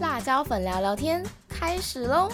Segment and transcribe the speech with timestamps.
[0.00, 2.30] 辣椒粉聊聊天开始喽！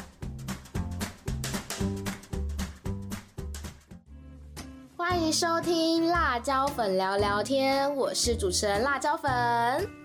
[4.95, 9.33] 欢迎收听辣椒粉聊聊天，我是主持人辣椒粉，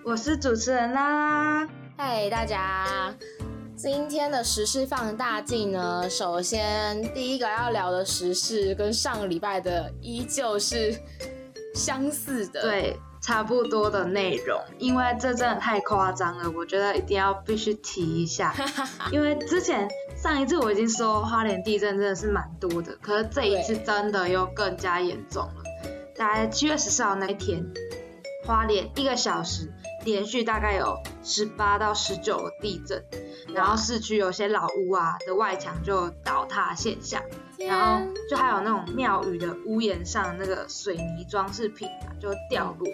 [0.05, 1.67] 我是主持人啦。
[1.97, 3.13] 嗨，大家！
[3.75, 10.97] 今天的时事放大镜呢，首先第一个要聊的时事跟上个礼拜的依旧是
[11.75, 12.97] 相似的，对。
[13.21, 18.53] 差不多的内容，因为这真的太夸张了，我觉得一定要必须提一下。
[19.11, 25.63] 因为之前上一次我已经说花莲地震真的是蛮多的，可是这一次真的又更加严重了。
[26.15, 27.65] 大概七月十四号那一天，
[28.45, 29.71] 花莲一个小时
[30.05, 33.03] 连续大概有十八到十九个地震，
[33.53, 37.21] 然后市区有些老屋啊的外墙就倒塌现象，
[37.67, 42.87] 然后就还有那种庙宇的屋檐上那个水泥装饰品啊就掉落。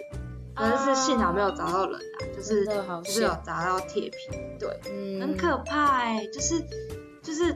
[0.54, 2.64] 可是是幸好没有砸到人啊，就是
[3.04, 4.16] 就是有砸到铁皮，
[4.58, 6.58] 对，很可怕哎，就是
[7.22, 7.54] 就是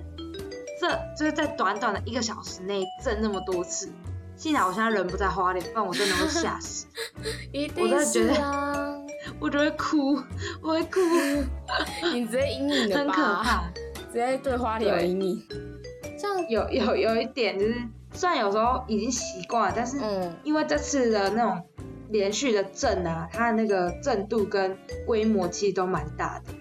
[0.78, 3.88] 这就是在短短的一个小时内震那么多次，
[4.36, 6.86] 幸好我现在人不在花莲，不然我真的会吓死，
[7.74, 9.00] 我真的觉得
[9.38, 10.22] 我就会哭，
[10.60, 11.00] 我会哭，
[12.12, 13.64] 你直接阴影很可怕，
[14.12, 15.42] 直接对花莲有阴影，
[16.48, 17.74] 有有有一点就是，
[18.12, 19.98] 虽然有时候已经习惯了，但是
[20.42, 21.62] 因为这次的那种。
[22.12, 24.76] 连续的震啊，它的那个震度跟
[25.06, 26.52] 规模其实都蛮大的，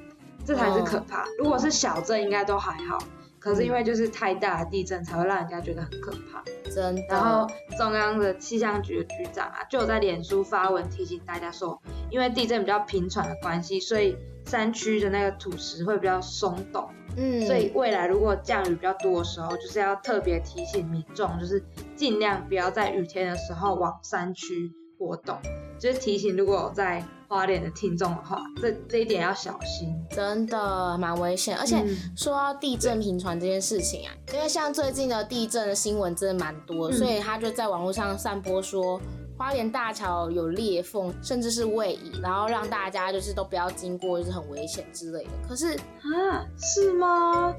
[0.45, 1.25] 这才是可怕。
[1.39, 2.99] 如果是小震，应该都还好。
[3.39, 6.43] 可是因为就是太大的地震，才会让人家觉得很可怕。
[6.69, 7.01] 真的。
[7.09, 7.47] 然后
[7.79, 14.15] 中央的气象局的局长啊，就有在脸书发文提醒大家说，因为地震比较频传的关系，所以
[14.45, 16.87] 山区的那个土石会比较松动。
[17.19, 17.45] 嗯。
[17.45, 21.61] 所以未来如果降雨比较多的时候，就是要特别提醒民众，就是
[21.95, 24.71] 尽量不要在雨天的时候往山区。
[24.99, 25.37] 活动
[25.79, 31.57] 就是提醒，如果在花莲的听众的话，这这一点要小心，真的蛮危险。
[31.57, 31.81] 而且
[32.17, 38.99] 说到地震频传这件事情啊，因为像最近的地震的新闻真的蛮多，所以他就在网络上散播说
[39.39, 45.29] 花莲大桥有裂缝，甚至是位移，然后让大家就是都不要经过，就是很危险之类的。
[45.47, 47.55] 可是啊，是吗？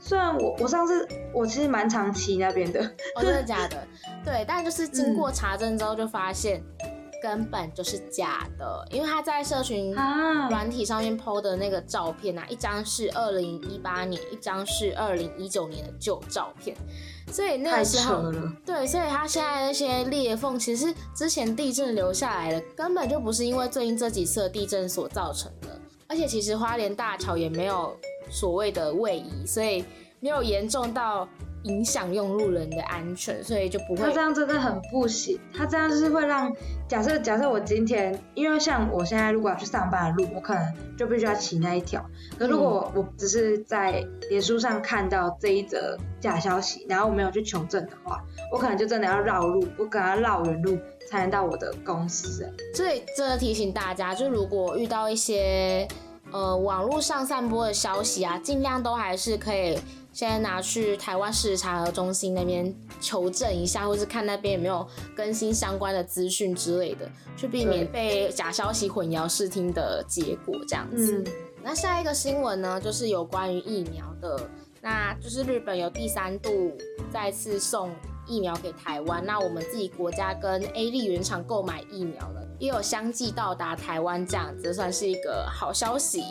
[0.00, 2.80] 虽然我我上次我其实蛮常骑那边的，
[3.14, 3.86] 哦，真的假的？
[4.24, 6.60] 对，但就是经过查证之后就发现
[7.22, 16.76] 根本就是假的，因为他在社群软体上面 PO 的那个照片啊，一张是二零一八年，一张是二零一九年的旧照片，
[17.30, 18.32] 所以那个时候
[18.64, 27.96] 对，所以它现在那些裂缝其实之前地震留下来的，根本就不是因为最近这几次地震所造成的，而且其实花莲大桥也没有。
[28.28, 29.84] 所谓的位移，所以
[30.18, 31.28] 没有严重到
[31.66, 34.04] 影响用路人的安全，所以就不会。
[34.04, 36.50] 他这样真的很不行，他这样就是会让
[36.88, 42.04] 假设假设我今天，因为像我现在如果要去上班的路，我可能就必须要骑那一条。
[42.38, 48.22] 可如果我只是在脸书上看到这一则假消息，然后我没有去求证的话，
[48.52, 50.78] 我可能就真的要绕路，我可能要绕远路
[51.10, 52.48] 才能到我的公司。
[52.74, 55.86] 所以真的提醒大家，就如果遇到一些。
[56.32, 59.78] 呃，网络上散播的消息啊，尽量都还是可以
[60.12, 70.56] 先拿去台湾市查核中心那边求证一下，或是看那边有没有更新相关的资讯之类的，去避免被假消息混淆视听的结果。
[70.66, 71.24] 这样子。
[71.62, 74.48] 那下一个新闻呢，就是有关于疫苗的，
[74.80, 76.72] 那就是日本有第三度
[77.12, 77.90] 再次送
[78.26, 82.42] 疫苗给台湾，那我们自己国家跟 A 利原厂购买疫苗了。
[82.58, 86.22] 也有相继到达台湾，这样子算是一个好消息。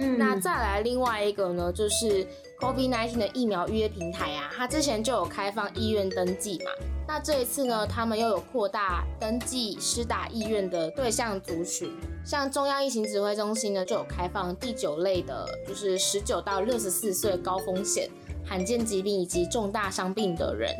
[0.00, 2.26] 嗯，那再来另外一个呢，就是
[2.58, 6.70] COVID-19 的疫苗预约平台啊，它之前就有开放意愿登记嘛。
[7.06, 11.90] 那这一次呢，他们又有扩大登记施打意愿的对象族群，
[12.24, 18.08] 像中央疫情指挥中心呢，就有开放第九类的，就是十九到六十四岁高风险、
[18.42, 20.74] 罕见疾病以及重大伤病的人。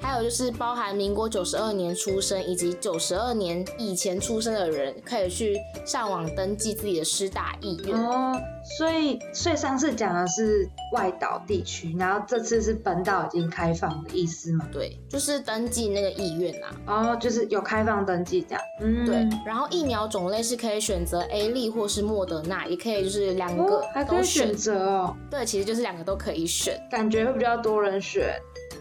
[0.00, 8.40] 还有就是包含民国九十二年出生以及九十二年以前出生的人，可以去上网登记自己的施打意愿哦。
[8.78, 14.68] 所以，所以上次讲的是外岛地区，然后这次是本岛已经开放的意思吗？
[14.72, 16.68] 对，就是登记那个意愿啦。
[16.86, 18.62] 哦，就是有开放登记这样。
[18.80, 19.28] 嗯，对。
[19.44, 25.16] 然后疫苗种类是可以选择 A 利或是莫德纳，也可以就是两个还可以选择哦。
[25.30, 28.38] 对，其实就是两个都可以选，感觉会比较多人选。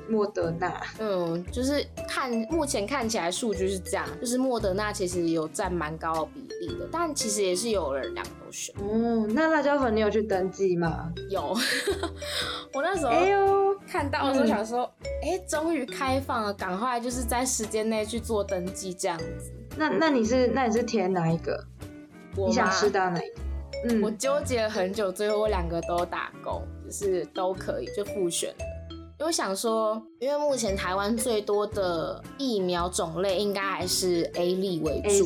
[0.10, 8.74] 莫德纳，嗯，就是看目前看起来数据是这样，就是莫德纳其实有占蛮高的比例的，但其实也是有人两个都选。
[8.80, 11.12] 哦，那辣椒粉你有去登记吗？
[11.30, 11.42] 有，
[12.74, 14.90] 我那时候哎呦看到的时候想说，
[15.24, 19.52] 哎，终于开放了，赶快就是在时间内去做登记这样子。
[19.76, 21.64] 那那你是那你是填哪一个？
[22.36, 23.36] 你想试到哪一个？
[23.90, 28.66] 嗯，我纠结了很久，最后我两个都打勾，就是都可以就复选了。
[29.20, 35.26] 因为想说，因为目前台湾最多的疫苗种类应该还是 A 粒为主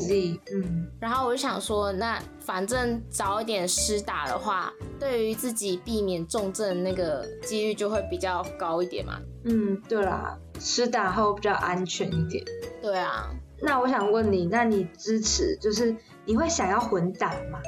[0.54, 9.20] 嗯，然后我就想说，那反正早一点施打的话，对于自己避免重症那个几率就会比较高一点嘛。
[9.44, 12.42] 嗯，对啦，施打后比较安全一点。
[12.82, 13.30] 对啊，
[13.62, 15.94] 那我想问你，那你支持就是
[16.24, 17.60] 你会想要混打吗？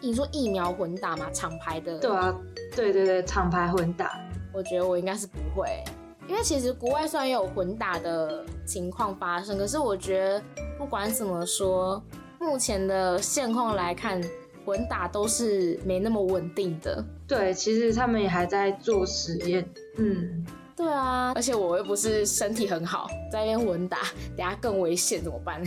[0.00, 1.98] 你说疫苗混打嘛，厂牌的？
[1.98, 2.32] 对啊，
[2.76, 4.12] 对对对，厂牌混打。
[4.56, 5.84] 我觉得我应该是不会，
[6.26, 10.42] 因为其实国外虽然也有混打的情况发生，可是我觉得
[10.78, 12.02] 不管怎么说，
[12.40, 14.18] 目前的现况来看，
[14.64, 17.04] 混打都是没那么稳定的。
[17.28, 19.68] 对，其实他们也还在做实验。
[19.98, 23.98] 嗯，对啊，而且我又不是身体很好，在那边混打，
[24.34, 25.62] 等下更危险怎么办？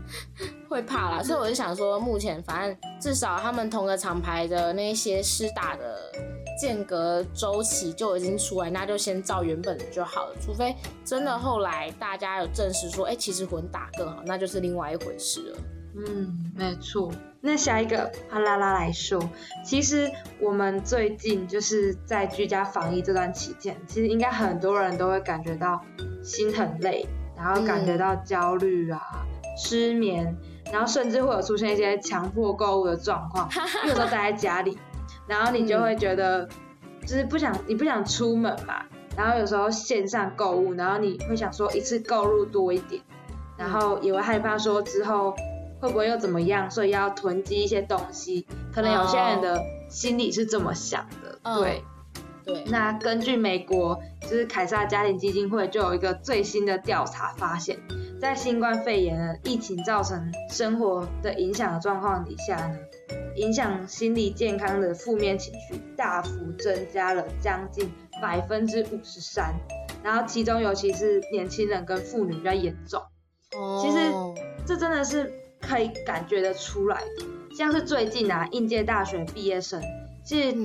[0.66, 6.10] 会怕啦，所以我就想说，目前反正至少他们同个厂牌的那些施打的。
[6.58, 10.36] 间隔周期就已经出来，那就先照原本的就好了。
[10.40, 10.74] 除非
[11.04, 15.58] 真的后来大家有证实说，哎，其实混打更好，那就是另外一回事了。
[15.96, 17.12] 嗯，没错。
[17.40, 19.20] 那下一个帕拉拉来说，
[19.64, 20.10] 其实
[20.40, 25.80] 我们最近就是在居家防疫这段期间，其实应该很多人都会感觉到
[26.22, 29.00] 心很累，然后感觉到焦虑啊、
[29.56, 30.36] 失眠，
[30.72, 33.48] 然后甚至会有出现一些强迫购物的状况，
[33.86, 34.76] 有时候待在家里。
[35.26, 36.48] 然后你就会觉得，
[37.02, 38.84] 就是不想你不想出门嘛，
[39.16, 43.02] 然后有时候线上购物，然后你会想说一次购入多一点，
[43.56, 45.34] 然后也会害怕说之后
[45.80, 48.46] 会不会又怎么样，所以要囤积一些东西。
[48.72, 51.82] 可能有些人的心里是这么想的，对
[52.44, 52.64] 对。
[52.66, 57.78] 那根据美国就是凯撒家庭基金会就有一个最新的调查发现，
[58.20, 62.76] 在新冠肺炎疫情造成生活的影响的状况底下呢。
[63.36, 67.90] 影响心理健康的负面情绪大幅增加了将近
[68.22, 69.54] 百分之五十三，
[70.02, 73.02] 然后其中尤其是年轻人跟妇女比较严重。
[73.56, 73.98] 哦，其实
[74.66, 77.24] 这真的是可以感觉得出来的。
[77.56, 79.80] 像是最近啊，应届大学毕业生，
[80.24, 80.56] 其实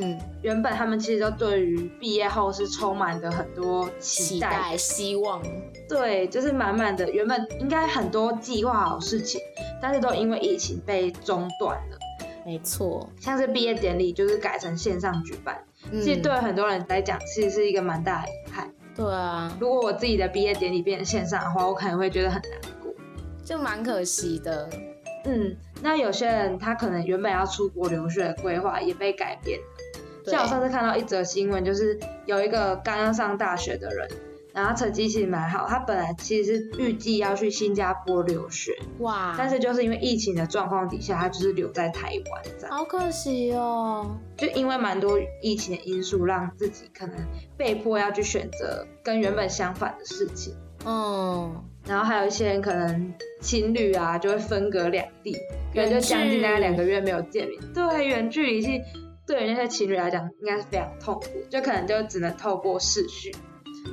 [0.41, 5.39] 原本他们其实都对于毕业后是充满着很多期待、希望。
[5.87, 9.39] 对，就是满满的，原本应该很多计划好事情，
[9.81, 11.98] 但是都因为疫情被中断了。
[12.45, 18.71] 没错，像是毕业典礼就是改成线上举办，其实对很多人来讲，其实是一个蛮大的遗憾。
[18.95, 22.91] 对啊，如果我自己的毕业典礼变成线上的话，我可能会觉得很难过，
[23.43, 24.69] 就蛮可惜的。
[25.25, 29.65] 嗯，那有些人他可能原本要出国留学的规划也被改变了。
[30.25, 34.09] 像我上次看到一则新闻，就是有一个刚刚上大学的人。
[34.59, 39.33] 然后成绩其实蛮好，他本来其实是预计要去新加坡留学，哇！
[39.37, 42.75] 但是就是因为疫情的状况底下，他就是留在台湾，这样。
[42.75, 44.17] 好可惜哦。
[44.35, 47.15] 就因为蛮多疫情的因素，让自己可能
[47.55, 50.53] 被迫要去选择跟原本相反的事情。
[50.85, 51.63] 嗯。
[51.87, 55.33] 然后还有一些人可能情侣啊，就会分隔两地，
[55.73, 57.59] 可能就将近大概两个月没有见面。
[57.73, 58.69] 对，远距离是
[59.25, 63.33] 对于那些情侣来讲，应该是非常痛苦，就可能就只能透过视讯。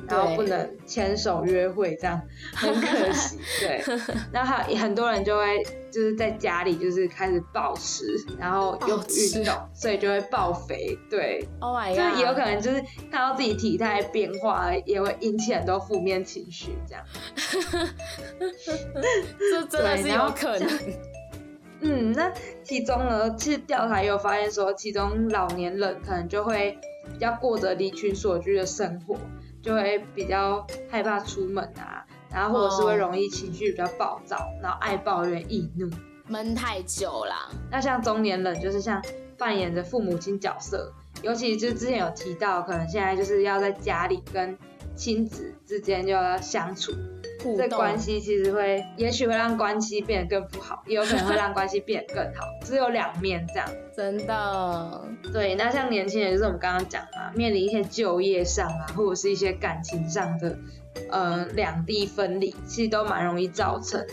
[0.07, 2.21] 然后不能牵手约会，这样
[2.53, 3.37] 很可惜。
[3.59, 3.81] 对，
[4.31, 10.97] 然后还很多人就会就是在家里就是开始暴食，然后又不运动，所以就会暴肥。
[11.09, 16.71] 对，Oh my god，就是也有可能就是看到自己体态变化，也会引起很多负面情绪。
[16.87, 17.05] 这样，
[19.39, 20.69] 这真的是有可能。
[21.79, 22.31] 嗯，那
[22.63, 26.75] 其中呢，其实调查也有发现说，其中老年人可能就会
[27.13, 29.15] 比较过着离群所居的生活。
[29.67, 35.89] 就会比较害怕出门啊，然后或者是会容易情绪比较暴躁，然后爱抱怨易怒，
[36.29, 37.51] 闷太久了。
[37.69, 39.03] 那像中年人，就是像
[39.37, 44.57] 扮演着父母亲角色，尤其就是之前有提到，可能现在就是要在家里跟
[44.95, 46.93] 亲子之间就要相处。
[47.55, 53.69] 这关系其实会，也许会让关系变得更不好，也有可能会让关系变得更好，只有两面这样。
[53.95, 55.55] 真的，对。
[55.55, 60.57] 那像年轻人，就是我们刚刚讲嘛，面临一些就业上啊，或者是一些感情上的，
[61.09, 64.05] 呃，两地分离，其实都蛮容易造成，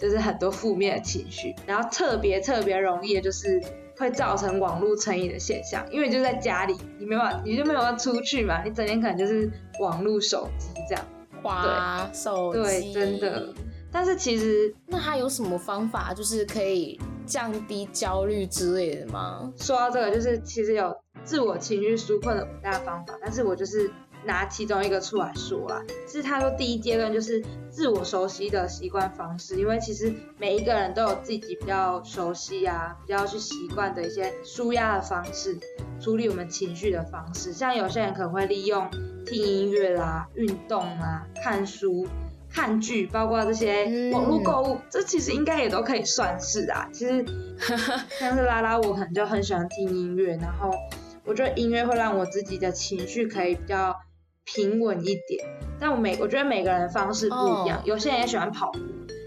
[0.00, 1.54] 就是很多负面的情绪。
[1.66, 3.60] 然后特别特别容易的就是
[3.98, 9.50] 会造成网络成瘾的现象，因为就在家里，你没办法，你就没有办法出去嘛，你整天可能就是
[9.80, 11.04] 网络手机这样。
[11.44, 13.54] 滑手机，对，真的。
[13.92, 19.52] 但是其实，那他有什么方法，就是可以降低焦虑之类的吗？
[19.56, 23.88] 说到这个，就是其实有自我情绪纾困的五大方法，但是我就是
[24.24, 25.82] 拿其中一个出来说啦。
[26.06, 35.58] 是他说第一阶段就是自我熟悉的习惯方式，因为其实每一个人都有自己比较熟悉啊，比较去习惯的一些舒压的方式，
[36.00, 37.52] 处理我们情绪的方式。
[37.52, 38.88] 像有些人可能会利用
[39.26, 42.06] 听音乐啦、运动啊、看书。
[42.56, 46.88] 看剧，包括这些网络购物，这其实应该也都可以算是啊。
[46.92, 47.24] 其实
[48.20, 50.70] 像是拉拉，我可能就很喜欢听音乐，然后
[51.24, 53.92] 我觉得音乐会让我自己的情绪可以比较
[54.44, 55.44] 平稳一点。
[55.80, 58.78] 但我每我觉得每个人方式不一样，有些人也喜欢跑步。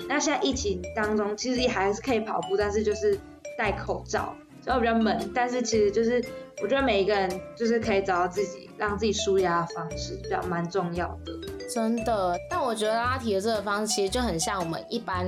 [0.08, 3.20] 那现在疫情当中，其实也还是可以跑步，但是就是
[3.58, 5.32] 戴口罩，所以比较闷。
[5.36, 6.24] 但是其实就是
[6.62, 11.34] 我觉得每一个人就是可以找到自己让自己舒压的方式，比较蛮重要的。
[11.74, 15.28] 真的，但我觉得拉提的这个方式其实就很像我们一般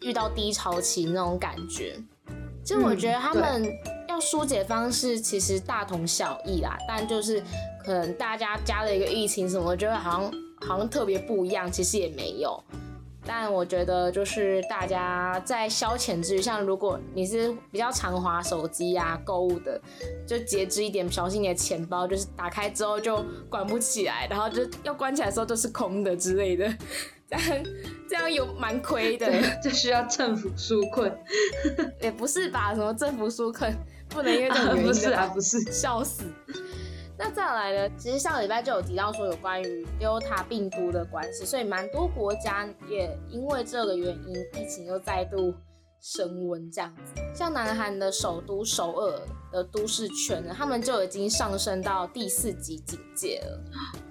[0.00, 1.94] 遇到低潮期那种感觉。
[2.64, 3.64] 其实我觉得他们
[4.08, 7.40] 要疏解方式其实大同小异啦，但就是
[7.84, 10.32] 可能大家加了一个疫情什么，我觉得好像
[10.68, 12.62] 好像特别不一样，其实也没有。
[13.26, 19.78] 但我觉得就是大家在消遣之余，像如果你是比较常滑手机啊、购物的，
[20.26, 26.66] 就节制一点，小心你的钱包，就是打开之后就关不起来，然后就要关起来的时候都是空的之类的，
[27.28, 27.64] 这样
[28.08, 29.30] 这样有蛮亏的，
[29.62, 31.14] 就需要政府纾困，
[32.00, 32.74] 也不是吧？
[32.74, 33.70] 什么政府纾困，
[34.08, 36.24] 不能因为这种原因不是啊，不是，笑死。
[37.22, 37.94] 那再来呢？
[37.98, 45.52] 其实上个礼拜就有提到说有关于 Delta 病毒的关系，所以蛮多国家也因为这个原因，疫情又再度
[46.00, 47.20] 升温这样子。
[47.34, 49.20] 像南韩的首都首尔
[49.52, 53.60] 的都市圈呢，他们就已经上升到第四级警戒了。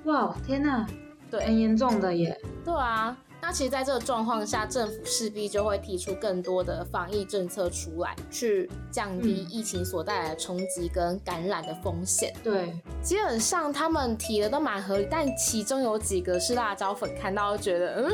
[0.03, 0.87] 哇，天哪，
[1.31, 2.39] 对，很严重的耶。
[2.63, 3.17] 对啊。
[3.50, 12.32] 那其实，在这个状况下，政府势必就会提出更多的防疫政策出来，去降低疫情所带来的冲击跟感染的风险。
[12.44, 18.12] 对，基本上他们提的都蛮合理，但其中有几个是辣椒粉看到觉得，嗯，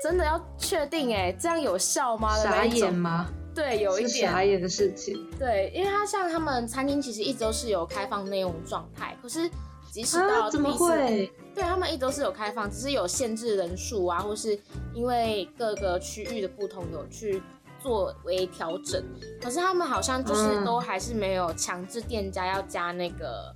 [0.00, 2.36] 真的要确定哎，这样有效吗？
[2.36, 3.26] 傻眼吗？
[3.52, 5.28] 对，有一点傻眼的事情。
[5.40, 9.50] 对，因为他像他们餐厅其实一直都是有开放内容状态，可是
[9.96, 11.32] 即使到怎么会？
[11.54, 14.58] 对他们一直都是有开放，只是有限制人数啊，或是
[14.92, 17.42] 因为各个区域的不同有去
[17.80, 19.02] 作为调整。
[19.42, 23.50] 可是他们好像就是都还是没有强制店家要加那个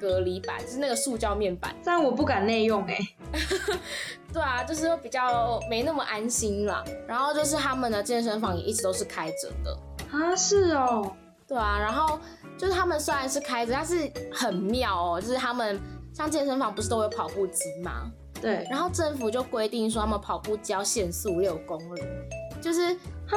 [0.00, 1.72] 隔离板，就是那个塑胶面板。
[1.84, 2.98] 但我不敢内用哎。
[4.34, 6.82] 对啊，就是比较没那么安心啦。
[7.06, 9.78] 然后就是他们的健身房也一直都是开着的
[10.10, 11.14] 啊，是哦。
[11.46, 12.18] 对啊，然后
[12.56, 15.80] 就是他们虽然是开着，但是很妙哦，就是他们。
[16.14, 18.08] 像健身房不是都有跑步机吗？
[18.40, 22.02] 对，然后政府就规定说他们跑步机要限速六公里，
[22.62, 23.34] 就是啊，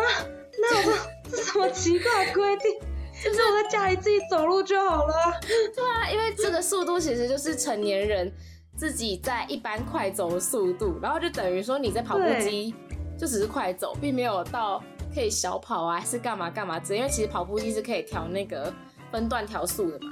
[0.61, 0.97] 那我
[1.27, 2.71] 这什么奇怪规定？
[3.25, 5.13] 就是我在家里自己走路就好了。
[5.41, 8.31] 对啊，因为这个速度其实就是成年人
[8.75, 12.75] 自己在一般快走的速度，然后就等于说你在跑步机
[13.17, 16.99] 就只是快走，并没有到可以小跑啊，还是干嘛干嘛之类。
[16.99, 18.71] 因为其实跑步机是可以调那个
[19.11, 20.07] 分段调速的嘛。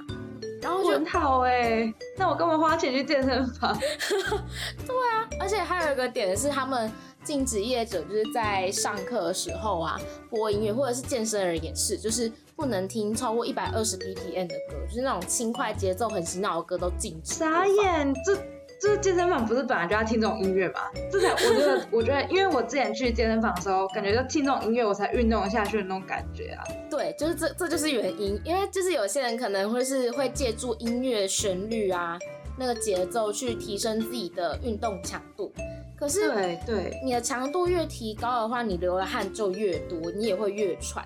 [0.61, 3.77] 然后很好哎，那我干嘛花钱去健身房？
[4.87, 6.91] 对啊，而且还有一个点是，他们
[7.23, 17.35] 禁止业者就是在上课的时候啊播音乐，或者是健身人也是，就是不能听超过一百二十 BPM 的歌，就是那种轻快节奏很洗脑的歌都禁止。
[17.35, 18.54] 傻眼，这。
[18.85, 20.81] 就是健身房不是本来就要听这种音乐吗？
[21.11, 26.63] 这才我觉得， 我觉得，因为我之前去健身房的时候，感觉就听这种音乐，我才运动下去的那种感觉啊。
[26.87, 28.39] 对，就是这，这就是原因。
[28.45, 32.19] 因为就是有些人可能会是会借助音乐旋律啊，
[32.59, 35.51] 那个节奏去提升自己的运动强度。
[35.99, 41.03] 可是，对对，你的强度越提高的话，你流的汗就越多，你也会越喘。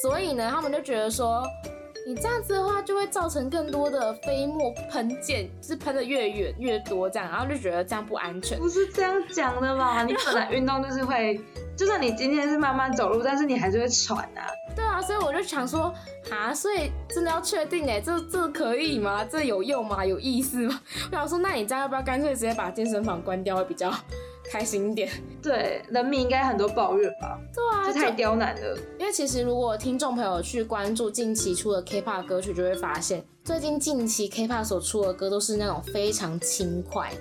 [0.00, 1.42] 所以呢，他们就觉得说。
[2.06, 8.58] 你这样子的话，就会造成更多的飞沫喷溅，是喷的越远越多这样，然后就觉得这样不安全。
[8.58, 10.02] 不是这样讲的嘛？
[10.04, 11.40] 你本来运动就是会，
[11.76, 14.48] 就算你今天是慢慢走路，但是你还是会喘啊。
[14.74, 15.92] 对啊，所以我就想说，
[16.30, 19.24] 啊，所以真的要确定哎，这这可以吗？
[19.24, 20.04] 这有用吗？
[20.04, 20.80] 有意思吗？
[21.10, 23.92] 我想说，那你这样要不要干脆直接把健身房关掉会比较？
[24.50, 25.08] 开心一点，
[25.40, 27.38] 对，人民应该很多抱怨吧？
[27.54, 28.76] 对啊，这太刁难了。
[28.98, 37.12] 因为其实如果听众朋友去关注近期出的 K-pop 歌曲，就会发现最近近期 K-pop 所出的歌都是那种非常轻快、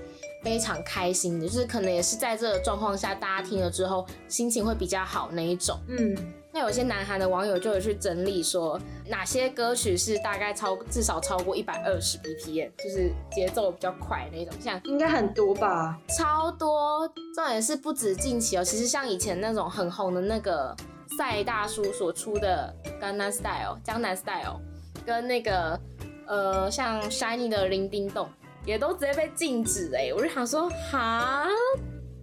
[0.44, 5.78] 非常开心的，就是可能也是在这个状况下，大家听了之后心情会比较好那一种。
[5.88, 6.18] 嗯。
[6.52, 16.00] 那有些南韩的网友就有去整理说，哪些歌曲是大概超至少超过一百二十 BPM，就是节奏比较快那种，像应该很多吧？
[16.18, 20.76] 超多，重点是不止近期哦，其实像以前那种很红的那个
[21.18, 24.60] 赛大叔所出的《江南 Style》江南 Style，
[25.06, 25.80] 跟那个
[26.26, 28.26] 呃像 Shiny 的《铃叮咚》，
[28.66, 31.46] 也都直接被禁止哎，我就想说哈。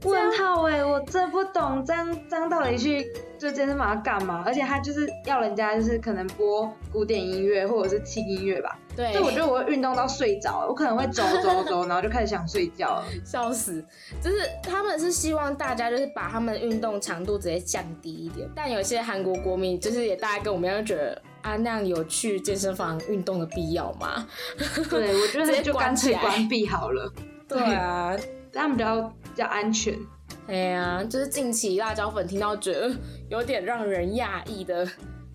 [0.04, 3.04] 问号哎，我真不懂这样这样到底去
[3.38, 4.42] 做健身房干嘛？
[4.46, 8.78] 而且他就是要人家就是可能播古典音乐或者是轻音乐吧。
[8.94, 9.12] 对。
[9.12, 13.04] 所以我觉得我会运动到睡着，我可能会走走走，然后就开始想睡觉了。
[13.24, 13.84] 笑死！
[14.22, 24.26] 就是他们是希望大家就是把他们的运动强度直接降低一点，但有些韩国国民就是也大概跟我们一样觉得啊那样有去健身房运动的必要吗？
[24.90, 27.10] 对，我觉得就干脆关闭好了。
[27.48, 28.14] 对啊。
[28.56, 29.94] 他们比较比较安全。
[30.48, 32.90] 哎呀，就是近期辣椒粉听到觉得
[33.28, 34.86] 有点让人讶异的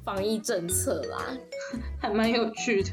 [0.04, 1.38] 防疫政策啦，
[2.00, 2.90] 还蛮有趣的。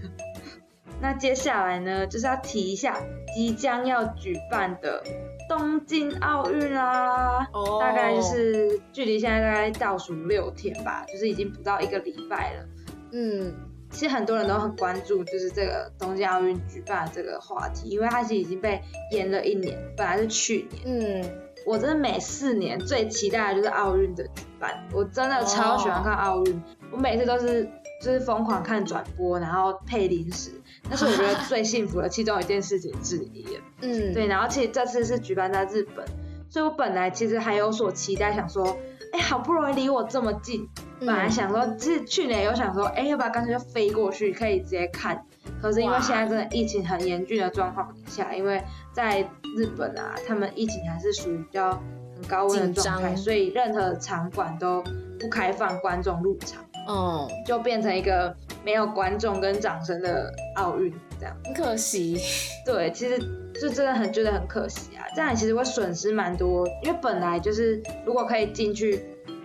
[1.00, 3.00] 那接下来呢，就是要提一下
[3.32, 5.00] 即将要举办的
[5.48, 7.48] 东京奥运啦。
[7.52, 7.78] 哦。
[7.80, 12.66] 大概就是距离现在大概倒数六天吧，就是已经不到一个礼拜了。
[13.12, 13.54] 嗯。
[13.90, 18.80] 其实很多人都很关注，就是这个东京奥运举办这个话题，因为它其实已经被
[19.10, 21.24] 延了一年，本来是去年。
[21.24, 21.30] 嗯，
[21.66, 27.64] 我真的每四年最期待的就是奥运的举办，我真的超喜欢看奥运，我每次都是
[28.02, 30.50] 就是疯狂看转播，然后配零食，
[30.88, 33.44] 那是我觉得最幸福的其中一件事情之一。
[33.80, 36.06] 嗯，对，然后其实这次是举办在日本，
[36.48, 38.76] 所以我本来其实还有所期待，想说，
[39.12, 40.68] 哎，好不容易离我这么近。
[41.00, 45.24] 本来想说，其实去年有想说，哎，要不要干脆就飞过去，可以直接看。
[45.62, 48.62] 可是因为现在真的疫情很严峻的状况底下，因为
[48.92, 49.20] 在
[49.56, 51.72] 日本啊，他们疫情还是属于比较
[52.14, 54.82] 很高温的状态，所以任何场馆都
[55.18, 56.64] 不开放观众入场。
[56.88, 61.36] 嗯，就变成一个没有观众跟掌声的奥运这样。
[61.44, 62.18] 很可惜。
[62.64, 63.18] 对，其实
[63.60, 69.04] 就真的很觉得很可惜啊，这样其实会损失蛮多，因为本来就是如果可以进去。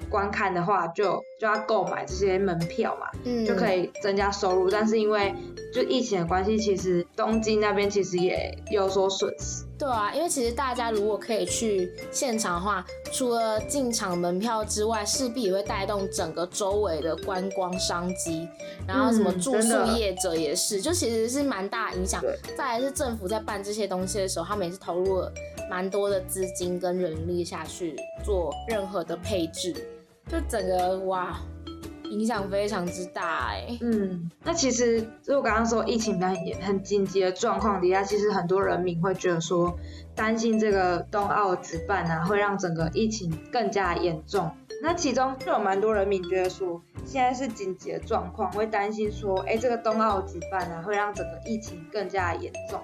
[0.09, 3.07] 观看的话，就就要购买这些门票嘛，
[3.45, 4.71] 就可以增加收入。
[4.71, 5.35] 但是因为
[5.73, 9.65] 就疫情的关系，其实东京那边其实也有所损失。
[9.77, 18.47] 对啊，因为其实大家如果可以去现场的话，除了进场门票之外，势必也会带动整个周围的观光商机。
[18.87, 22.23] 然后什么住宿业者也是，就其实是蛮大影响。
[22.57, 25.33] 再来是政府在办这些东西的时候，他们也是投入了
[25.69, 29.75] 蛮多的资金跟人力下去做任何的配置。
[30.27, 31.39] 就整个哇，
[32.09, 33.77] 影响非常之大哎。
[33.81, 39.77] 嗯，那其实就我刚刚说疫情很很紧急的状况底下，其实很多人民会觉得说，
[40.15, 44.51] 担心这个冬奥举办啊，会让整个疫情更加严重。
[44.81, 52.81] 那其中就有蛮多人民觉得说，现在是紧急的状况，会担心说，哎，这个冬奥举办啊，会让整个疫情更加严重。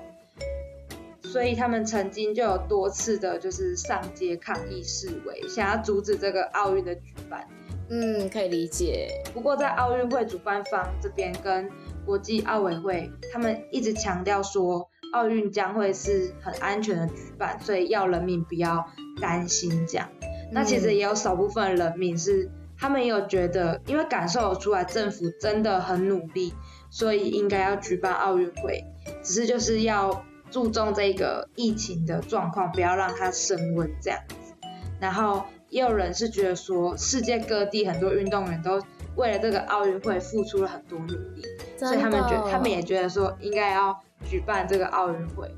[1.31, 7.47] 所以他们曾经就有多次的，就是上街抗议示威，想要阻止这个奥运的举办。
[7.91, 9.21] 嗯，可以理解。
[9.31, 11.69] 不过在奥运会主办方这边跟
[12.03, 18.83] 国际奥委会，他们一直强调说，奥运将会是很安全的举办，所以要人民不要
[19.21, 20.09] 担心这样。
[20.51, 26.55] 那其实也有少部分人民是，他们也有觉得，因为感受出来政府真的很努力，
[26.89, 28.83] 所以应该要举办奥运会，
[29.21, 30.25] 只是就是要。
[30.51, 34.53] 注重这个疫情的状况，不要让它升温这样子。
[34.99, 38.81] 然后也有人是觉得说，世界各地很多运动员都
[39.15, 41.43] 为了这个奥运会付出了很多努力，
[41.77, 43.97] 所以他们觉，他们也觉得说应该要
[44.29, 45.49] 举办这个奥运会。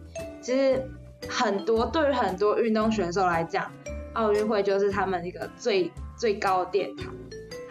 [0.42, 0.84] 其实
[1.28, 3.72] 很多对于很多运动选手来讲，
[4.14, 7.14] 奥运会就是他们一个最最高的殿堂。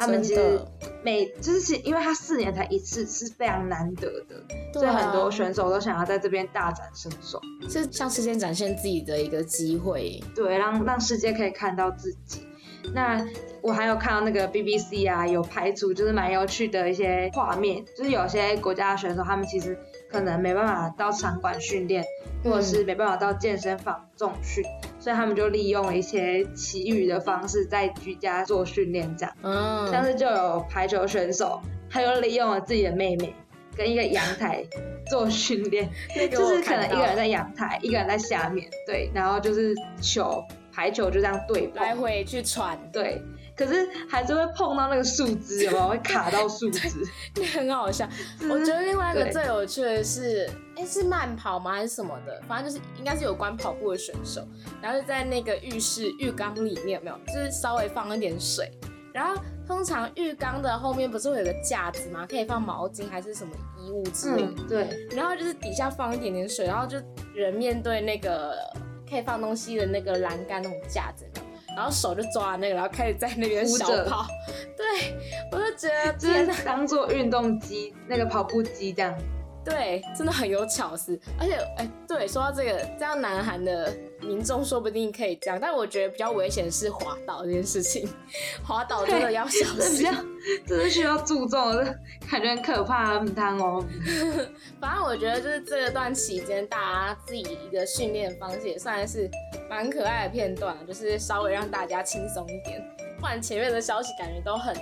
[0.00, 0.58] 他们其实
[1.04, 10.18] 每就是因为他四年才一次是非常难得的，所以很多选手都想要在这边大展身手，是向世界展现自己的一个机会。
[10.34, 12.46] 对，让让世界可以看到自己。
[12.94, 13.22] 那
[13.60, 19.78] 我还有看到那个 BBC 啊，有拍出就是蛮有趣的一些画面，就是有些国家的选手他们其实
[20.10, 22.02] 可能没办法到场馆训练，
[22.42, 24.64] 或者是没办法到健身房重训。
[25.00, 29.34] 所以他们就利用一些其余的方式在居家做训练，这样。
[29.42, 29.90] 嗯。
[29.90, 31.60] 像是就有排球选手，
[31.90, 33.34] 他就利用了自己的妹妹
[33.76, 34.62] 跟一个阳台
[35.08, 35.90] 做训练，
[36.30, 43.20] 就是可能一个人在阳台，一个人在下面，对，然后就是球排球就这样对来回去传，对。
[43.56, 45.88] 可是还是会碰到那个树枝， 有没有？
[45.88, 46.88] 会卡到树枝，
[47.36, 48.08] 那 很好笑。
[48.48, 51.72] 我觉得另外一个最有趣的是，哎，是慢跑吗？
[51.72, 52.42] 还是什么的？
[52.48, 54.46] 反正就是应该是有关跑步的选手，
[54.80, 57.18] 然后就在那个浴室浴缸里面，有没有？
[57.26, 58.70] 就是稍微放一点水，
[59.12, 62.26] 然后通常浴缸的后面不是会有个架子吗？
[62.28, 64.62] 可以放毛巾还是什么衣物之类的。
[64.68, 65.08] 对。
[65.14, 66.96] 然后就是底下放一点点水，然后就
[67.34, 68.56] 人面对那个
[69.08, 71.24] 可以放东西的那个栏杆那种架子。
[71.76, 74.26] 然后手就抓那个，然后开始在那边小跑。
[74.76, 75.14] 对，
[75.52, 79.14] 我就觉得就是当做运动机，那个跑步机这样。
[79.64, 81.18] 对，真的很有巧思。
[81.38, 88.08] 而且，哎，对，说到这个，这样南韩的民众说不定可以这样，但我觉得比较危险是滑倒这件事情，
[88.64, 90.08] 滑倒真的要小心，
[90.66, 91.84] 这是需要注重的，
[92.30, 93.84] 感觉很可怕很贪哦。
[94.80, 99.30] 反正我觉得就是这段期间，大家自己一个训练方式也算是
[99.68, 102.82] 蛮可爱的片段，就是稍微让大家轻松一点，
[103.20, 104.74] 不然前面的消息感觉都很。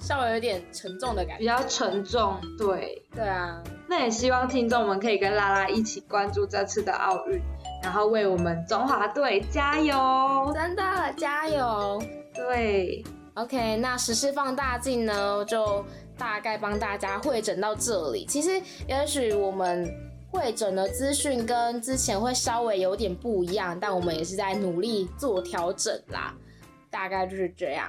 [0.00, 3.62] 稍微有点沉重的感觉，比较沉重，对，对啊。
[3.96, 7.40] 那也希望听众们可以跟拉拉一起关注这次的奥运，
[7.80, 10.82] 然后为我们中华队加油，真的
[11.16, 12.02] 加油。
[12.34, 13.04] 对
[13.34, 15.84] ，OK，那时事放大镜呢，就
[16.18, 18.26] 大概帮大家会诊到这里。
[18.26, 19.88] 其实也许我们
[20.28, 26.34] 会诊的资讯跟之前会稍微有点不一样，但我们也是在努力做调整啦。
[26.90, 27.88] 大概就是这样。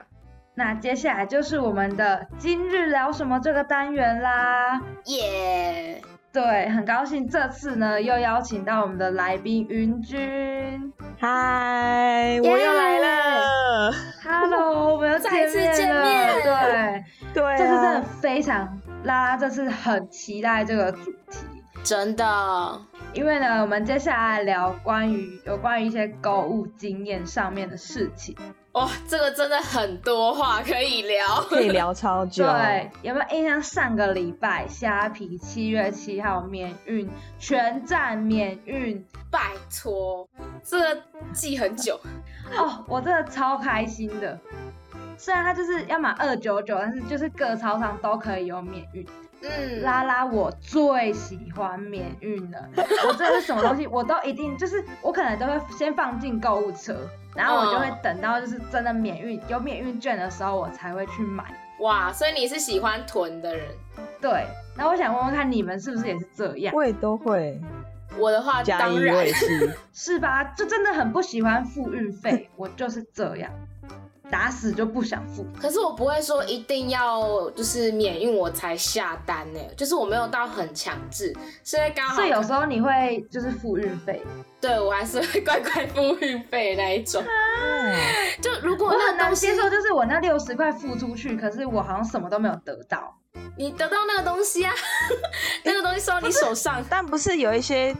[0.57, 6.01] 那接下来就是我们的今日聊什么这个单元啦，耶！
[6.31, 13.91] 对，很高兴这次呢又邀请到我们的来宾云君，嗨，我又来了
[14.23, 17.03] ，Hello，我们又再次见面，对。
[17.33, 21.39] 对，这次真的非常拉拉，这次很期待这个主题，
[21.83, 22.81] 真的，
[23.13, 28.35] 因为呢，我们接下来聊关于有关于一些购物经验上面的事情。
[28.75, 32.43] 哇，这个真的很多话可以聊，可以聊超久。
[32.51, 33.63] 对，有没有印象？
[33.63, 37.09] 上个礼拜虾皮七月七号免运，
[37.39, 40.27] 全站免运，拜托，
[40.61, 41.97] 这个记很久
[42.57, 44.37] 哦，我真的超开心的。
[45.17, 49.07] 虽然它就是要买二九九，但是就是各超商都可以有免运。
[49.47, 52.69] 嗯，拉拉，我最喜欢免运了。
[53.07, 56.95] 我这是什么东西， 我都一定就是我可能都会先放进购物车。
[57.35, 61.43] 然后我就会等到就是真的免运有免运券的时候，我才会去买。
[61.79, 63.67] 哇，所以你是喜欢囤的人？
[64.21, 64.45] 对。
[64.77, 66.73] 那我想问问看，你们是不是也是这样？
[66.73, 67.59] 我也都会。
[68.17, 69.77] 我的话当然是。
[69.91, 70.45] 是吧？
[70.55, 73.51] 就真的很不喜欢付运费，我就是这样。
[74.35, 82.17] 打死就不想付，可是我不会说一定要就是免运我才下单呢，就是我没有到很强制，所以刚好。
[82.17, 84.21] 所以有时候你会就是付运费，
[84.59, 87.23] 对我还是会乖乖付运费那一种。
[88.41, 93.17] 就如果我很难接受，就是我那六十块付出去，可是我好像什么都没有得到。
[93.57, 94.73] 你得到那个东西啊，
[95.63, 97.95] 那个东西收到你手上， 但不是有一些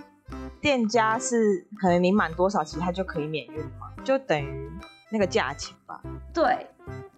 [0.60, 3.88] 店家是可能你满多少其实他就可以免运吗？
[4.04, 4.70] 就等于。
[5.16, 6.02] 那个价钱吧，
[6.34, 6.68] 对，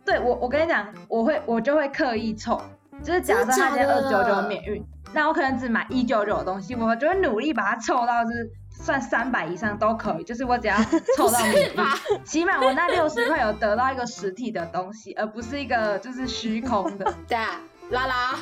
[0.05, 2.62] 对我我跟你讲，我会我就会刻意凑，
[3.03, 10.77] 就是假设他今天二九九免运，那我可能只买一九九的东西，我就会努力把它凑到就是算三百以上都可以，就是我只要
[11.17, 11.83] 凑到免运，
[12.23, 17.12] 起码我那六十块有得到一个实体的东西，而不是一个就是虚空的。
[17.27, 18.36] 对啊，拉拉，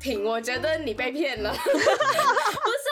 [0.00, 2.87] 停，我觉得你被骗了，不是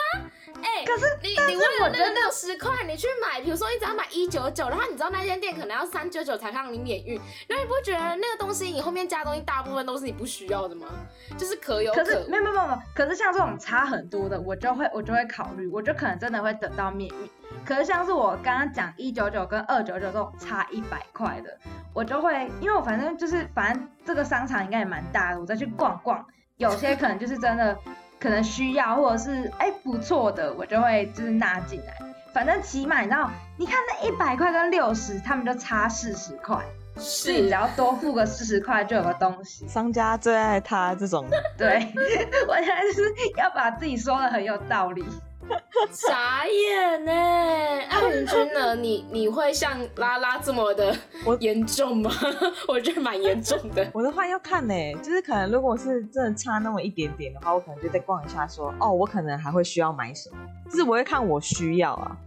[0.67, 0.77] 啊。
[0.77, 10.87] 哎，可是你你为了那六十块，你去买，比如说你只要买一九九，然后你知道那间店可能要三九九才让你免运，然后你不会觉得那个东西你后面加东西大部分都是你不需要的吗？
[11.37, 17.29] 就是可有可是没有没有没有，可是像这种差很多的，我就会我就会考虑，我就可能真的会等到免运。
[17.65, 21.57] 可是像是我刚刚讲一九九跟二九九这种差一百块的，
[21.93, 26.25] 我就会因为我反正就是反正这个商场应该也蛮大的，我再去逛逛，
[26.57, 27.77] 有些可能就是真的。
[28.19, 31.93] 可能需要，或者是哎不错的，我就会就是纳进来。
[32.33, 36.63] 反正起码你知道，你看那一百块跟六十，他们就差四十块，
[36.97, 39.67] 是你只要多付个四十块就有个东西。
[39.67, 41.25] 商家最爱他这种，
[41.57, 41.91] 对
[42.47, 45.03] 我现在就是要把自己说的很有道理。
[45.91, 47.11] 傻眼呢！
[47.11, 48.75] 艾云君呢？
[48.75, 50.95] 你你会像拉拉这么的
[51.39, 52.11] 严重吗？
[52.67, 53.87] 我觉得蛮严重的。
[53.93, 60.37] 我的话要看呢，就是可能如果是真的差那么一点点的话，我可能就再逛一下，说哦，我可能还会需要买什么。
[60.69, 62.17] 就是我会看我需要啊，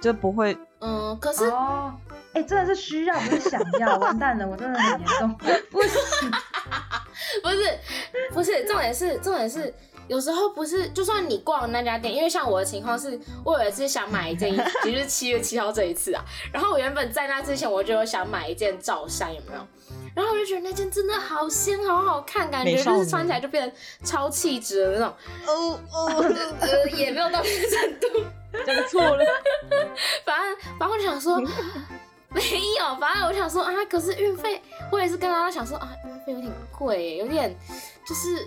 [0.00, 1.18] 就不会嗯。
[1.20, 1.92] 可是哦，
[2.32, 5.34] 哎，真的是需要不是想要，完蛋了，我真的很严重。
[5.36, 5.98] 不是，
[7.42, 7.78] 不是，
[8.32, 9.72] 不是，重点是重点是。
[10.10, 16.24] 有时候不是，就算你逛那家店，因为像我的情况是，我有一次想买一件衣服， 也就是七月七号这一次啊。
[16.52, 19.64] 然后我原本在那之前，我就想买一件罩衫，有没有？
[20.12, 23.72] 然后我就觉得那件真的好仙，好好看，感觉就是穿起来就变成
[24.04, 25.14] 超气质的那种。
[25.46, 26.24] 哦哦，
[26.92, 28.08] 也没有到那个程度，
[28.66, 29.24] 真的错了。
[30.26, 31.40] 反正反正我就想说，
[32.30, 32.42] 没
[32.80, 37.56] 有，反正我想说啊，可是运费，我也是跟他想说啊，运费有点贵，有点
[38.04, 38.44] 就是。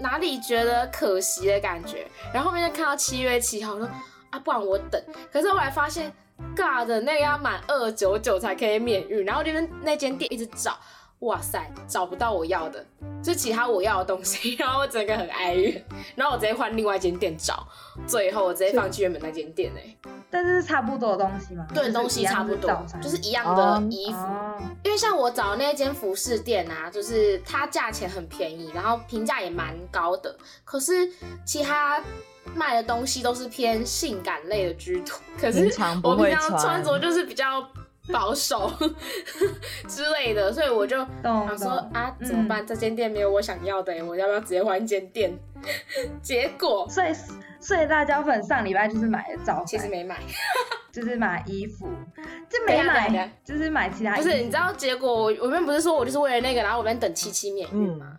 [0.00, 3.88] 哪里觉得可惜的感觉，然后后面就看到七月七号，我说
[4.30, 5.02] 啊，不然我等。
[5.32, 6.12] 可是后来发现
[6.56, 10.76] 尬的那个要满二九九才可以免运，然后这边那间店一直找，
[11.20, 12.84] 哇塞，找不到我要的，
[13.22, 15.82] 就其他我要的东西， 然后我整个很哀怨，
[16.14, 17.66] 然后我直接换另外一间店找，
[18.06, 19.96] 最后我直接放弃原本那间店哎、
[20.30, 21.66] 但是是差不多的东西吗？
[21.72, 24.18] 对，就是东西差不多就是一样的哦衣服。
[24.18, 31.10] 哦，因为像我找的那间服饰店啊，就是它价钱很便宜，然后评价也蛮高的，可是
[31.46, 32.02] 其他
[32.54, 35.64] 卖的东西都是偏性感类的居多， 可是
[36.02, 37.66] 我平会常穿着就是比较
[38.12, 38.70] 保守
[39.88, 42.66] 之类的，所以我就懂想说啊，嗯怎么办？
[42.66, 45.32] 这间店没有我想要的，我要不要直接换一间店？
[46.22, 47.08] 结果所以
[47.60, 50.20] 所以辣椒粉上礼拜就是买了早餐，其实没买，
[50.92, 51.88] 就是买衣服，
[52.50, 54.22] 就没买，就是买其他衣服。
[54.24, 58.18] 不是，你知道结果我我们不是说我就是为了那个，然后我们等七七免运吗？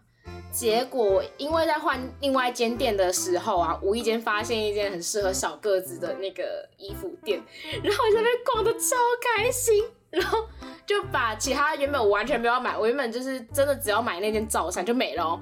[0.56, 7.44] 结果因为在换另外一间店的时候啊，无意间发现一间很适合小个子的那个衣服店，
[7.84, 8.96] 然后我在那边逛的超
[9.36, 10.40] 开心，然后
[10.86, 15.40] 就把其他原本我完全没有要买，我原本就是真的只要买那件罩衫就没了哦。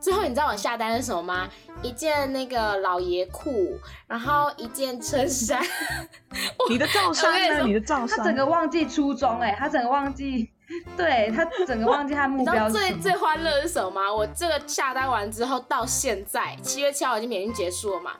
[0.00, 1.48] 最后你知道我下单是什么吗？
[1.80, 5.62] 一件那个老爷裤，然后一件衬衫，
[6.68, 7.64] 你的罩衫呢？
[7.64, 10.50] 你的罩衫他整衫，个忘记初衷，哎，他整个忘记，
[10.96, 13.02] 对他整个忘记他目你知道最标是什么。
[13.02, 14.12] 最欢乐是什么吗？
[14.12, 18.12] 我这个下单完之后到现在七月七号已经免运结束了嘛。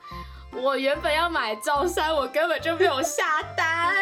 [0.52, 3.94] 我原本要买罩衫，我根本就没有下单，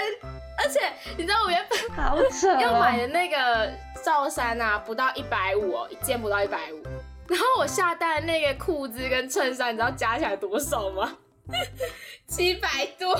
[0.58, 3.72] 而且你知道我原本好扯哦，要买的那个
[4.04, 6.82] 罩衫啊，不到一百五哦，一件不到一百五。
[7.26, 11.16] 然后我下单的那个裤子跟衬衫，你知道加起来多少吗？
[12.28, 13.18] 七百多。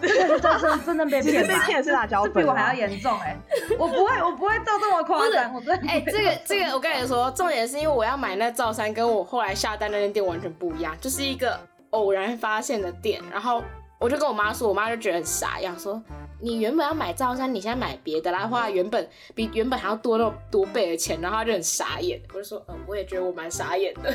[0.00, 1.22] 这个真真真的被？
[1.22, 3.36] 被骗的是辣椒粉比我还要严重哎！
[3.78, 11.58] 我不会，我不会做这么夸张，我真的哎、这个这个，我跟你说，重点是因为我要买那罩衫，跟我后来下单那间店完全不一样，就是一个
[11.90, 13.22] 偶然发现的店。
[13.32, 13.62] 然后
[13.98, 16.02] 我就跟我妈说，我妈就觉得很傻样，说
[16.40, 22.20] 你原本要买罩衫，你现在买别的啦，花原本比原本还要多那么多倍的钱，然后她就很傻眼。
[22.34, 24.14] 我就说，嗯，我也觉得我蛮傻眼的。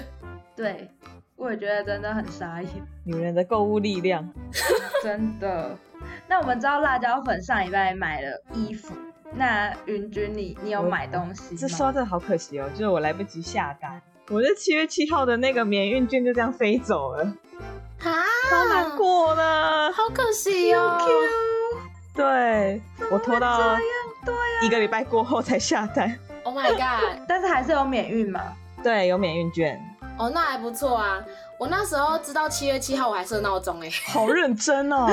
[0.55, 0.87] 对，
[1.41, 2.69] 我也觉得真的很傻眼，
[3.03, 4.31] 女人的购物力量。
[5.01, 5.75] 真的。
[6.27, 8.93] 那我们知道辣椒粉上礼拜买了衣服，
[9.33, 11.57] 那云君你你有我买东西吗？
[11.59, 13.99] 这说到这好可惜哦，就是我来不及下单，
[14.29, 17.23] 我这七月七号的那个免运券就这样飞走了，
[18.03, 18.13] 啊，
[18.51, 19.91] 好难过呢。
[19.93, 20.99] 好可惜哦。
[22.13, 23.75] 对我拖到
[24.61, 26.15] 一个礼拜过后才下单。
[26.43, 27.19] Oh my god！
[27.27, 28.41] 但是还是有免运嘛？
[28.83, 29.79] 对，有免运券，
[30.21, 31.19] 哦，那还不错啊。
[31.57, 33.89] 我那时候知道七月七号，我还设闹钟哎。
[34.13, 35.07] 好认真哦。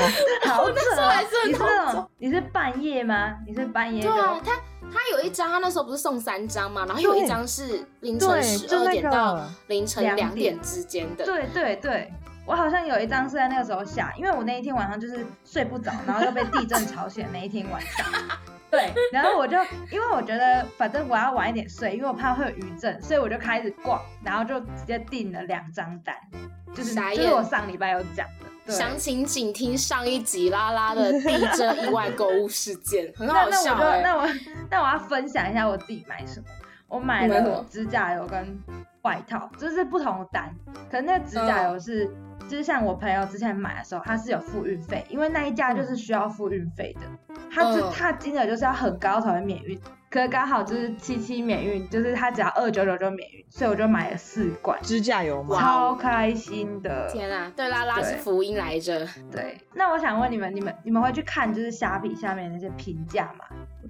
[0.45, 1.47] 好扯那时候还是哦！
[1.47, 3.37] 你是那种你是半夜吗？
[3.47, 4.03] 你是半夜？
[4.03, 4.53] 对啊，他
[4.93, 11.25] 他有一张，他那时候不是送三张嘛，然后有一张是凌晨十二点到凌晨两点之间的。
[11.25, 12.13] 对对对，
[12.47, 18.07] 我好像有一张是在那个时候下，因为我那一天晚上就是睡不着，然后又被地震吵醒那一天晚上。
[18.71, 19.57] 对， 然后我就
[19.91, 26.15] 因为我觉得反正我要晚一点睡，因为我怕会有余震，所以我就开始逛，然后就直接订了两张单，
[26.75, 28.47] 就是傻眼就是我上礼拜有讲的。
[28.67, 34.29] 对，详情请听上一集拉拉的地震意外购物事件，很那好那我就笑哎、那我
[34.71, 36.47] 那我要分享一下我自己买什么。
[36.87, 38.59] 我买了指甲油跟
[39.03, 40.51] 外套，就是不同的单。
[40.91, 42.11] 可是那个指甲油是，
[42.49, 49.79] 就是像我朋友之前买的时候，他是有付运费，因为那一架就是需要付运费的，他就嗯他金额就是要很高才会免运。
[50.11, 55.61] 可是刚好就是七七免运，就是他只要二九九就免运，所以我就买了四罐，指甲油吗？
[55.61, 57.07] 超开心的。
[57.13, 59.07] 天啊，对拉拉是福音来着。
[59.31, 63.45] 对，那我想问你们，你们你们会去看就是虾皮下面那些评价吗？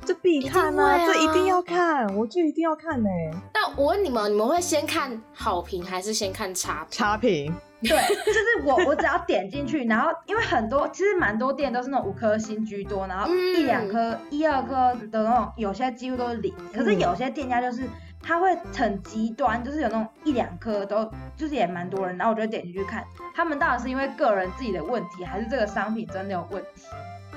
[0.04, 3.08] 这必看啊这一定要看，我就一定要看呢、
[3.54, 6.98] 那我问你们，你们会先看好评还是先看差评？
[6.98, 16.52] 差评， 对，就是我我只要点进去，然后因为很多其实蛮多店都是那种五颗星居多，然后一两颗、一二颗的那种，有些几乎都是零。
[16.74, 17.84] 可是有些店家就是
[18.20, 26.82] 他会很极端，就是有那种一两颗都就是也蛮多人，然后我就点进去看，他们到底是因为个人自己的问题，还是这个商品真的有问题？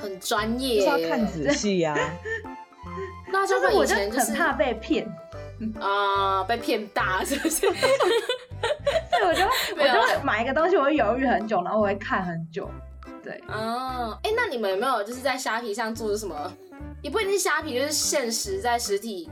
[0.02, 1.96] 很专业就，是要看仔细呀、
[3.32, 5.08] 那就是我就前很怕被骗，
[5.80, 7.68] 啊、被骗大是不是？
[9.10, 9.44] 所以我就
[9.82, 12.70] 我就会买一个东西，我会犹豫很久，然后我会看很久。
[13.24, 16.52] 对，哦，哎、那你们有没有就是在虾皮上做出什么？
[17.02, 19.30] 也不一定是虾皮，就是现实在实体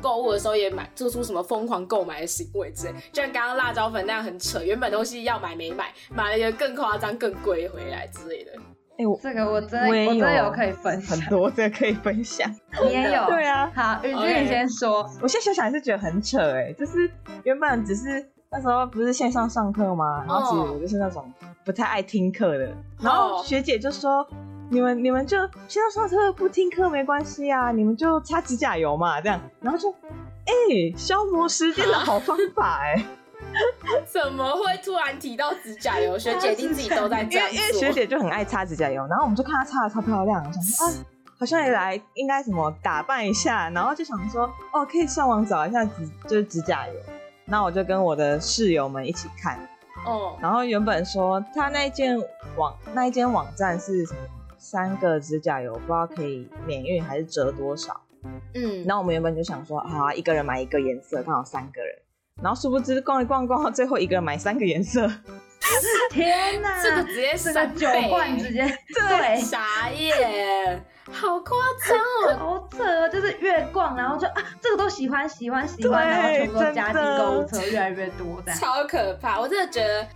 [0.00, 8.52] 购物的时候也买做出什么疯狂购买的行为之类，就像刚刚辣椒粉那样很扯，原本东西要买没买，买了一个更夸张、更贵回来之类的。
[8.98, 12.48] 哎、我这个我真的我也真的有有可以分享很，多这个可以分享。
[12.84, 13.24] 你也有。
[13.30, 15.02] 对啊，好，云君你先说。
[15.20, 17.10] 我现在想想还是觉得很扯哎、就是
[17.42, 20.24] 原本只是那时候不是线上上课吗？
[20.28, 21.32] 然后其实我就是那种
[21.64, 22.68] 不太爱听课的，
[23.00, 24.26] 然后学姐就说。
[24.70, 25.36] 你们你们就
[25.68, 29.90] 现在上课不听课没关系啊，你们就擦指甲油嘛，这样，然后就
[30.46, 33.04] 哎、消磨时间的好方法哎、
[34.08, 36.18] 怎么会突然提到指甲油？
[36.18, 37.92] 学姐一定 自己都在这样因为因为学。
[37.92, 40.92] 姐就很爱擦指甲油，然后我们就看她擦的超漂亮，我想说 啊，
[41.38, 46.94] 好像也来应该什么打扮一下，然后就想说哦，可以上网找一下指就是指甲油，
[47.52, 49.58] 那我就跟我的室友们一起看，
[50.06, 52.18] 哦，然后原本说他那一间
[52.56, 54.20] 网那一间网站是什么
[54.56, 58.00] 三个指甲油，不知道可以免运还是折多少，
[58.54, 61.94] 嗯，然后我们原本就想说好啊，一个人买一个颜色，刚好三个人。
[62.42, 65.06] 然后殊不知逛一逛逛到最后一个人买三个颜色，
[66.10, 68.62] 天哪，这个直接是个九三倍换直接
[68.94, 72.38] 对，傻眼，好夸张哦！
[72.38, 78.60] 好扯哦，就是越逛，然后就啊，这个都喜欢喜欢喜欢，然后全部都加进购物车，越来越多这样。
[78.60, 79.40] 超可怕！
[79.40, 80.06] 我真的觉得，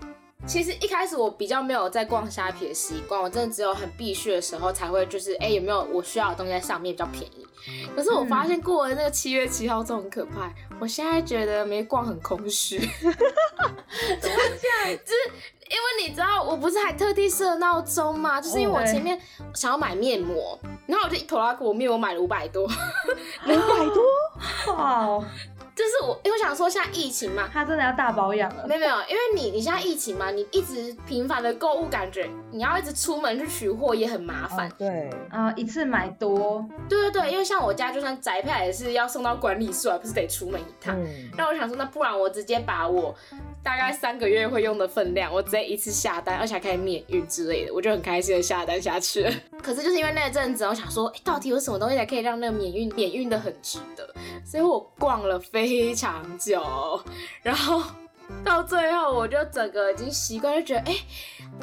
[0.44, 7.46] 其实一开始我比较没有在逛虾皮的习惯，我真的只有很必须的时候才会，就是哎、有没有我需要的东西在上面比较便宜。
[7.96, 12.78] 可是我发现过了那个七月七号之后很可怕，我现在觉得没逛很空虚。
[12.78, 12.90] 就是
[15.68, 18.38] 因为你知道，我不是还特地设闹钟吗？
[18.42, 19.20] 就是因为我前面
[19.52, 22.62] 想要买面膜，然后我就一头拉苦，我面膜买了五百多。
[22.64, 22.68] 五
[23.48, 23.54] 百
[23.92, 25.24] 多，哇哦，
[25.76, 28.66] 就是我，因为我想说现在疫情嘛，他真的要大保养了。
[28.66, 34.66] 没有没有，因为你你现在疫情嘛，你一直频繁的购物，感觉你要一直出门去取货也很麻烦。
[34.70, 40.98] 哦对，啊、一次买多，对对对，因为像我家就算宅配也是要送到管理处，还不是得出门一趟。
[40.98, 43.14] 嗯，那我想说，那不然我直接把我
[43.62, 49.30] 大概三个月会用的分量，我直接一次下单，而且还可以免运之类的，我就很开心的下单下去了。
[49.62, 54.08] 可是就是因为那阵子，我想说，哎、到底有什么东西才可以让那个免运免运的很值得？
[54.42, 57.02] 所以我逛了非非常久，
[57.42, 57.82] 然后
[58.44, 60.96] 到最后我就整个已经习惯，就觉得哎。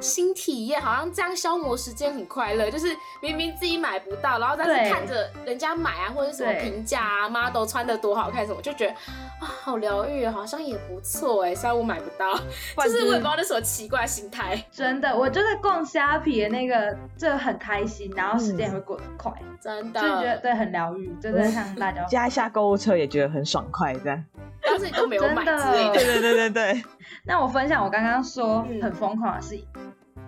[0.02, 2.88] 新体验好像这样消磨时间很快乐，就是
[3.22, 8.94] 明明自己买不到，然后但是看着人家买啊，或者是什么评价啊，model 穿的多好看什么，就觉得
[9.40, 11.54] 啊好疗愈，好像也不错哎。
[11.54, 12.34] 虽然我买不到，
[12.84, 20.38] 就是我也不知道那什么奇怪心态，真的，我就在逛虾皮的那个，这很开心，然后时间也会过得快，真的就觉得。
[20.38, 22.04] 对很疗愈，真的像大家。
[22.10, 24.26] 加一下购物车也觉得很爽快，这样。
[24.66, 26.84] 但是你都没有买之类真的 的，对对对对对，
[27.26, 29.68] 那我分享我刚刚说嗯很疯狂的事情，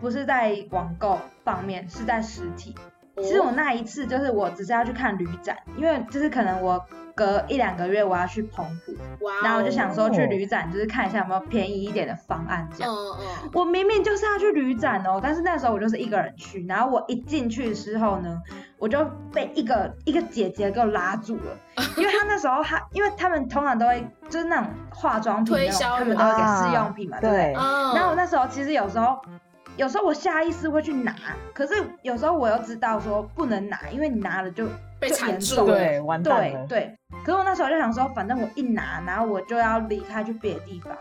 [0.01, 2.73] 不是在网购方面，是在实体。
[2.77, 6.85] 哦其实我那一次就是我只是要去看旅展，因为就是可能我
[7.15, 12.93] 隔一两个月我要去澎湖，哇哦，然后我就想说去旅展就是看一下有没有便宜一点的方案这样。
[12.93, 18.41] 嗯嗯，我明明就是要去旅展哦，但是那时候我就是一个人去，然后我一进去之后呢，
[18.77, 21.57] 我就被一个一个姐姐给我拉住了，
[21.97, 29.19] 因为她那时候她，因为他们通常都会就是那种化妆品那种，推销他们都会给试用品嘛，对然后我那时候其实有时候，
[29.77, 31.13] 有时候我下意识会去拿，
[31.53, 34.67] 可是有时候我又知道说不能拿，因为你拿了就
[34.99, 36.65] 被就缠住了对，完蛋了。
[36.67, 36.97] 对对。
[37.23, 40.95] 可是我那时候就想说，反正我一拿，然后我就要离开去别的地方。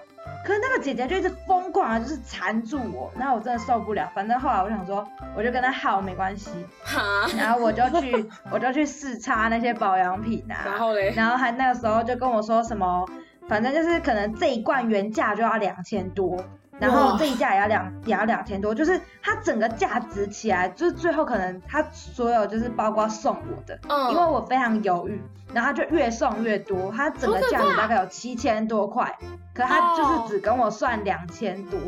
[0.44, 4.10] 可是那个姐姐就一直疯狂的，就是缠住我，然后我真的受不了。
[4.14, 5.06] 反正后来我想说，
[5.36, 6.50] 我就跟她耗没关系，
[6.82, 13.06] 哈，然后我就去，我就去试擦那些保养品啊，然后嘞，然后还那个时候就跟我说什么，
[13.48, 16.36] 反正就是可能这一罐原价就要两千多，
[16.80, 29.16] 然后哇这一架也要两也要两千多，就是它整个价值起来，就是最后可能它所有就是包括送我的，嗯，因为我非常犹豫，然后他就越送越多，它整个价值大概有七千多块，
[29.54, 31.78] 可他就是只跟我算两千多，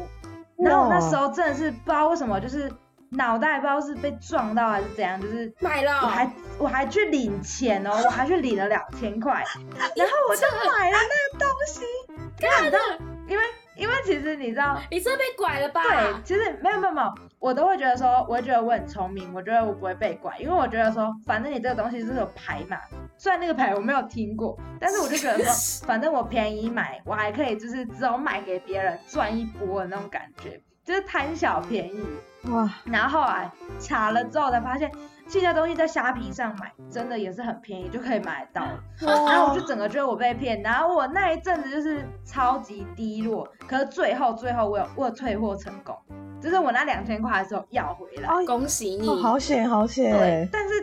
[0.56, 2.70] 然后我那时候真的是不知道为什么，就是
[3.10, 9.44] 脑袋不知道是被撞到还是怎样，就是买了，我还我还去领钱哦，我还去领了两千块，
[9.96, 10.46] 然后我就
[10.78, 11.84] 买了那个东西。
[12.38, 12.78] 看你知道，
[13.28, 13.44] 因为
[13.76, 15.82] 因为其实你知道，你是被拐了吧？
[15.82, 22.78] 对，其实没有没有没有，我都会觉得说，我会觉得我很聪明，我觉得我不会被拐，因为我觉得说，反正你这个东西是有牌嘛，
[23.18, 25.52] 虽然那个牌我没有听过，但是我就觉得说，
[25.86, 32.04] 反正我便宜买，我还可以就是之后卖给别人赚一波的那种感觉，就是贪小便宜。
[32.50, 34.90] 哇，然后后来查了之后才发现，
[35.28, 38.66] 这些东西在虾皮上买真的也是很便宜，就可以买得到。
[39.00, 45.96] 然后我就整个觉得我被骗，然后我那一阵子就是超级低落，可是最后最后我有我有退货成功，
[46.40, 48.28] 就是我那两千块的时候要回来。
[48.46, 50.74] 恭喜你，哦，好险好险对，，但是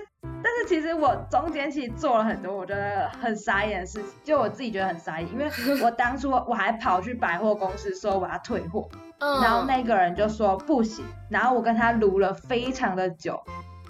[0.43, 5.49] 但是其实我中间其实做了很多我觉得很傻眼的事情，就我自己觉得很傻眼，因为
[5.81, 8.89] 我当初我还跑去百货公司说我要退货，
[9.19, 13.41] 嗯，然后那个人就说不行，然后我跟他撸了非常的久，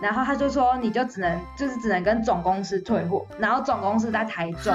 [0.04, 4.74] 然后他就说你就只能就是只能跟总公司退货，然后总公司在台中。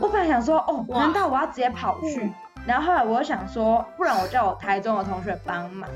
[0.00, 2.28] 我本来想说哦，难道我要直接跑去？
[2.66, 5.88] 然后后来我又想说，不然我叫我台中的同学帮忙。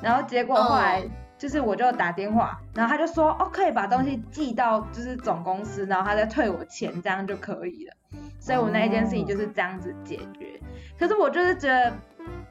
[0.00, 7.94] 然后结果后来、嗯就是我就打电话，然后他就说哦可以把东西寄到就是总公司，然后他再退我钱，这样就可以了。
[8.38, 10.58] 所以我那一件事情就是这样子解决。
[10.98, 11.92] 可是我就是觉得，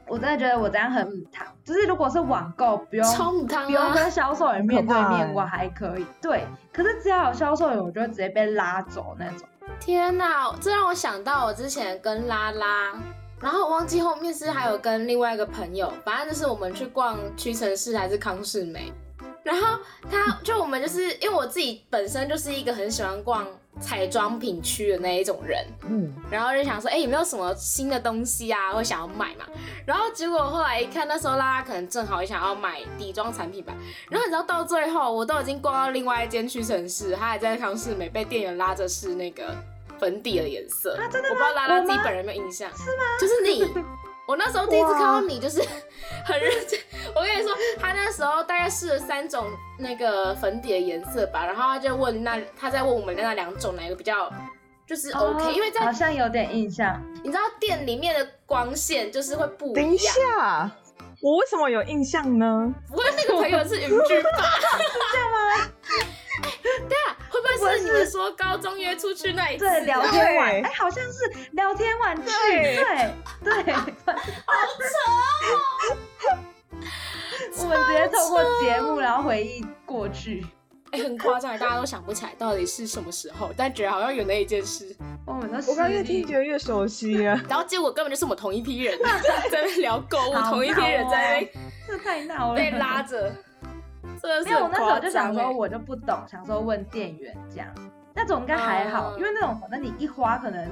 [0.08, 1.46] 我真的觉得我这样很母汤。
[1.64, 3.94] 就是如果是网购，不用超母汤不用啊！
[3.94, 6.06] 跟销售员面对面，我还可以。
[6.22, 9.48] 对，可是只要有销售员，我就会直接被拉走那种。
[9.80, 12.94] 天哪，这让我想到我之前跟拉拉，
[13.40, 18.92] 然后我忘记后面是还有跟另外一个朋友，反正就是我们去逛屈臣氏还是康士美，
[19.44, 19.80] 然后
[20.10, 23.46] 他就我们就是因为我自己本身就是一个很喜欢逛
[23.82, 29.46] 彩妆品区的那一种人，嗯，然后就想说，哎、有没有什么新的东西啊，会想要买嘛？
[29.86, 33.74] 然后结果后来一看，那时候拉拉可能正好也想要买底妆产品吧。
[34.10, 39.56] 然后你知道到最后，我都已经逛到另外一间屈臣氏，他还在康士美被店员拉着试那个
[40.00, 40.96] 粉底的颜色。
[40.96, 42.70] 啊真的吗我不知道拉拉自己本人有没有印象？
[42.78, 43.04] 是吗？
[43.20, 43.84] 就是你。
[44.26, 45.62] 我那时候第一次看到你，就是
[46.26, 46.80] 很认真。
[47.16, 49.46] 我跟你说，他那时候大概试了三种
[49.78, 54.32] 那个粉底的颜色吧，然后他就问那他在问我们那两种哪个比较
[54.88, 57.02] 就是 OK，、哦因为在好像有点印象。
[57.24, 60.16] 你知道店里面的光线就是会不等一一样。
[60.16, 60.72] 下，
[61.22, 62.74] 我为什么有印象呢？
[62.90, 64.30] 不过那个朋友是云居吧？
[64.80, 65.70] 是这样吗？
[66.42, 69.66] 对啊，会不会是你们说高中约出去那一次？
[69.66, 72.84] 对，聊天晚，对哎、好像是聊天晚去，对
[73.44, 73.74] 对对，
[77.60, 80.46] 我们直接透过节目，然后回忆过去。
[80.92, 84.96] 哎、很夸张，大家都想不起来到底是什么时候，但觉得好像有那一件事。
[85.26, 87.42] 我们都我刚越听觉得越熟悉啊。
[87.50, 89.00] 然后结果根本就是我们同一批人，
[89.50, 91.52] 在那聊购物，同一批人在那边
[91.88, 93.34] 这太闹了，被拉着，
[94.22, 95.50] 真的是没有，我那时候就想说，哎。
[95.50, 97.68] 我就不懂，想说问店员这样，
[98.14, 100.68] 那种应该还好，嗯因为那种反正你一花可能，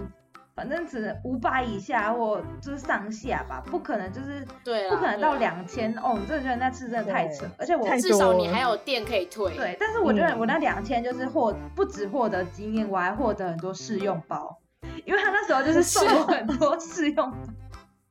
[0.55, 9.55] 反正只能五百以下或就是上下吧，不可能就是对不可能到两千哦，你真的觉得那次真的太扯，而且我太至少你还有店可以退。
[9.55, 14.57] 对，但是我觉得嗯我那两千就是获不止获得经验，我还获得很多试用包，
[15.05, 17.37] 因为他那时候就是送我很多试用包。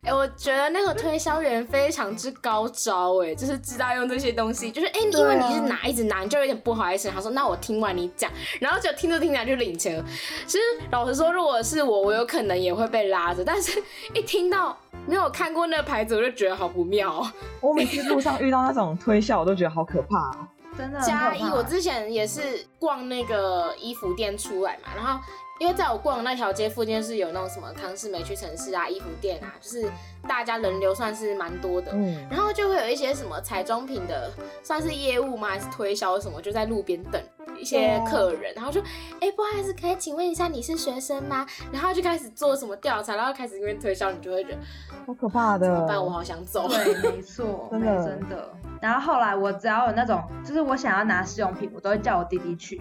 [0.02, 7.10] 哎、我觉得那个推销员非常之高招，哎，就是知道用这些东西，就是哎、因为你是拿一直拿，你就有点不好意思。
[7.10, 8.30] 他说，那我听完你讲，
[8.60, 10.04] 然后就听着听着就领钱了。
[10.46, 10.58] 其实
[10.90, 13.82] 老实说，如果是我，我有可能也会被拉着，但是
[14.14, 14.74] 一听到
[15.06, 17.32] 没有看过那个牌子，我就觉得好不妙哦。
[17.60, 20.48] 我每次路上遇到那种推销，我都觉得好可怕哦。
[20.78, 25.20] 真的很加一，我之前也是逛那个衣服店出来嘛，然后
[25.60, 29.92] 因为在我逛的那条街附近是有那种什么康氏美屈城市啊、衣服店啊，就是
[30.26, 31.92] 大家人流算是蛮多的。
[31.92, 34.30] 嗯，然后就会有一些什么彩妆品的，
[34.62, 35.48] 算是业务吗？
[35.48, 36.40] 还是推销什么？
[36.40, 37.20] 就在路边等
[37.58, 38.80] 一些客人，然后就，
[39.20, 41.46] 哎、不好意思，可以请问一下你是学生吗？
[41.70, 44.58] 然后就开始做什么调查，然后开始因为推销，你就会觉得
[45.06, 45.66] 好可怕的。
[45.66, 46.02] 怎么办？
[46.02, 46.66] 我好想走。
[46.68, 48.50] 对， 没错，真的真的。
[48.80, 52.80] 然后后来我只要有那种，就是我想要拿试用品，我都会叫我弟弟去。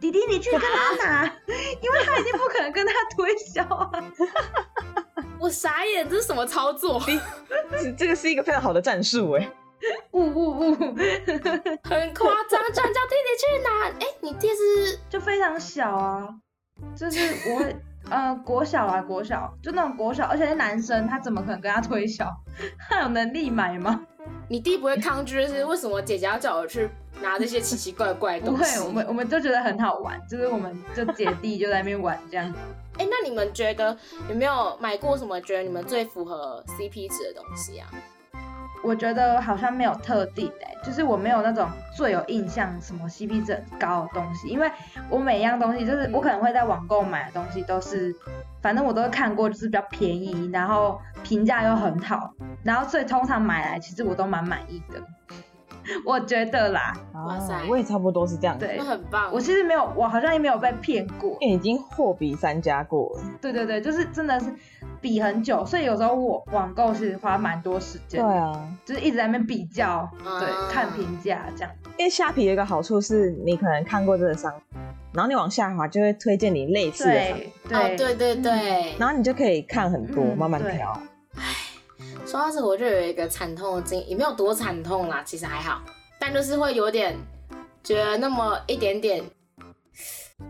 [0.00, 1.24] 弟弟，你去跟他拿，
[1.80, 3.90] 因为他已经不可能跟他推销啊。
[5.38, 7.00] 我傻眼，这是什么操作？
[7.70, 9.50] 这这个是一个非常好的战术哎。
[10.12, 13.84] 呜呜呜，很夸张，居然叫弟弟去拿。
[14.00, 16.28] 哎、你弟是就非常小啊，
[16.96, 17.20] 就是
[17.50, 17.62] 我
[18.10, 22.26] 呃国小啊国小，就那种国小，而且是男生，他怎么可能跟他推销？
[22.88, 24.00] 他有能力买吗？
[24.48, 26.88] 你弟不会抗拒，就是为什么姐姐要叫我去
[27.20, 32.52] 拿这些奇奇怪怪的不会东西？，我们我们就觉得很好玩，就是我们就姐弟就在那边玩这样。
[32.98, 33.94] 哎、那你们觉得
[34.28, 37.90] 有没有买过什么觉得你们最符合 CP 值的东西啊？
[38.82, 44.70] 我觉得好像没有特定的、就是我没有那种最有印象什么 CP 值很高的东西，因为
[45.08, 48.14] 我每一样东西就是我可能会在网购买的东西都是，
[48.62, 55.02] 反正我都会看过，就是比较便宜，然后评价又很好，然后所以通常买来其实我都蛮满意的，
[56.04, 58.66] 我觉得啦，哇塞啊我也差不多是这样子。
[58.66, 59.30] 对那很棒。
[59.32, 63.22] 我其实没有，我好像也没有被骗过，因为已经货比三家过了。
[63.40, 64.46] 对对对，就是真的是
[65.00, 71.72] 比很久，所以有时候我网购其实花蛮多时间，对啊，就是一直在那边比较，对，啊看评价这样。
[71.98, 74.52] 因为虾皮有一个好处是，你可能看过这个商，
[75.12, 78.94] 然后你往下滑就会推荐你类似的商，对哦，对对对。
[78.98, 81.00] 然后你就可以看很多，嗯慢慢对挑。
[82.26, 85.80] 说到这个，我就有一个惨痛的经历，也没有多惨痛啦，其实还好，
[86.18, 87.16] 但就是会有点
[87.84, 89.24] 觉得那么一点点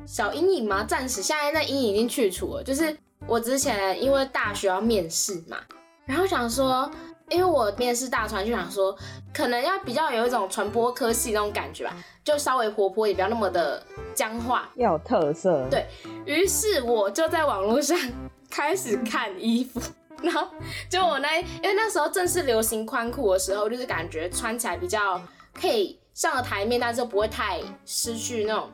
[0.06, 2.62] 小阴影嘛，暂时现在那阴影已经去除了。
[2.64, 2.96] 就是
[3.26, 5.58] 我之前因为大学要面试嘛，
[6.06, 6.90] 然后想说，
[7.28, 8.96] 因为我面试大传，就想说
[9.34, 13.82] 可能要比较有一种传播科系那种感觉吧，就稍微活泼，也不要那么的
[14.14, 14.66] 僵化。
[14.76, 15.68] 要有特色。
[15.70, 15.86] 对
[16.24, 17.98] 于是我就在网络上
[18.48, 19.78] 开始看衣服，
[20.26, 20.48] 然后
[20.90, 25.20] 就我那因为那时候正是流行宽裤的时候，就是感觉穿起来比较
[25.54, 28.68] 可以上了台面，但是又不会太失去那种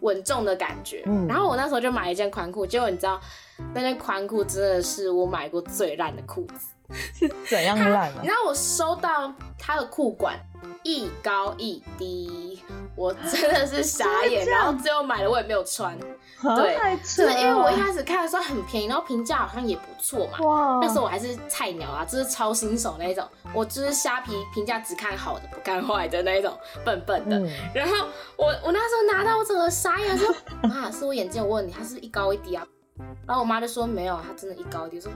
[0.00, 1.02] 稳重的感觉。
[1.06, 3.20] 嗯然后我那时候就买了一件宽裤，结果你知道
[3.74, 6.68] 那件宽裤真的是我买过最烂的裤子。
[6.92, 8.34] 是 怎样烂啊你知？
[8.34, 10.38] 道我收到他的裤管
[10.82, 12.62] 一高一低，
[12.94, 14.46] 我真的是傻眼。
[14.46, 15.94] 然后最后买了我也没有穿，
[16.42, 20.38] 啊对，就是因为我一了开始看的时候很便宜，然后评价好像也不错嘛。
[20.46, 27.38] 哇，那时候我还是菜鸟啊，就是超新手那一种，我就是虾皮评价只看好的不看坏的那一种，笨笨的。
[27.38, 28.06] 嗯，然后
[28.36, 30.34] 我我那时候拿到我整个傻眼，说
[30.70, 32.66] 啊是我眼睛有问题，它是是一高一低啊？
[33.26, 34.96] 然后我妈就说没有，她真的一高一低。
[34.96, 35.12] 我说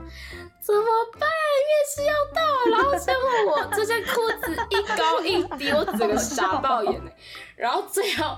[0.59, 0.83] 怎么
[1.17, 1.29] 办？
[1.69, 3.21] 面试要到了，然后结果
[3.53, 7.15] 我这件裤子一高一低，我整个傻爆眼哎。
[7.55, 8.37] 然后最后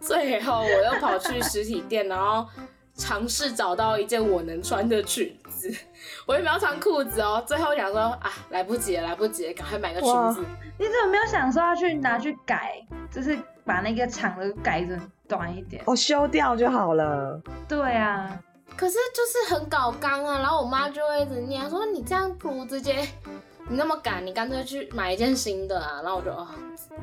[0.00, 2.46] 最后我又跑去实体店，然后
[2.94, 5.74] 尝试找到一件我能穿的裙子。
[6.26, 10.44] 我也没有穿裤子哦，最后想说啊来不及了，来不及了，赶快买个裙子。
[10.78, 15.82] 你怎么没有想说要去拿去改，就是把那个长的改成短一点？
[15.86, 17.40] 我哦修掉就好了。
[17.68, 18.38] 对啊，
[18.74, 23.06] 可是就是很搞刚啊，然后我妈就会一直念说你这样不如直接
[23.68, 26.00] 你那么赶，你干脆去买一件新的啊。
[26.02, 26.46] 然后我就哦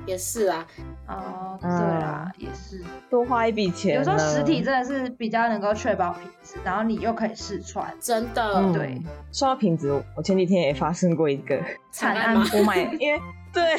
[0.05, 0.65] 也是啊，
[1.07, 2.83] 哦，对嗯啦，也是。
[3.09, 3.95] 多花一笔钱。
[3.95, 7.93] 有时候实体真的是比较能够确保品质，然后你又可以试穿。
[7.99, 9.01] 真的、嗯对，
[9.31, 11.59] 说到品质，我前几天也发生过一个，
[11.91, 12.35] 惨案？
[12.35, 13.75] 我买，因为对，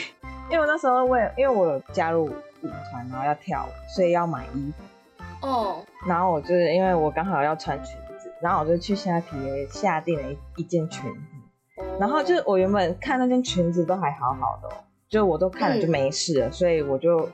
[0.51, 4.85] 因为我那时候我也因为我有加入舞团，然后要跳舞，所以要买衣服，
[5.45, 9.37] 哦，然后我就是因为我刚好要穿裙子，然后我就去虾皮
[9.71, 17.29] 下订了一一件裙子，然后就是我原本看那件裙子都还好好的、哦，就我都看了就没事了，所以我就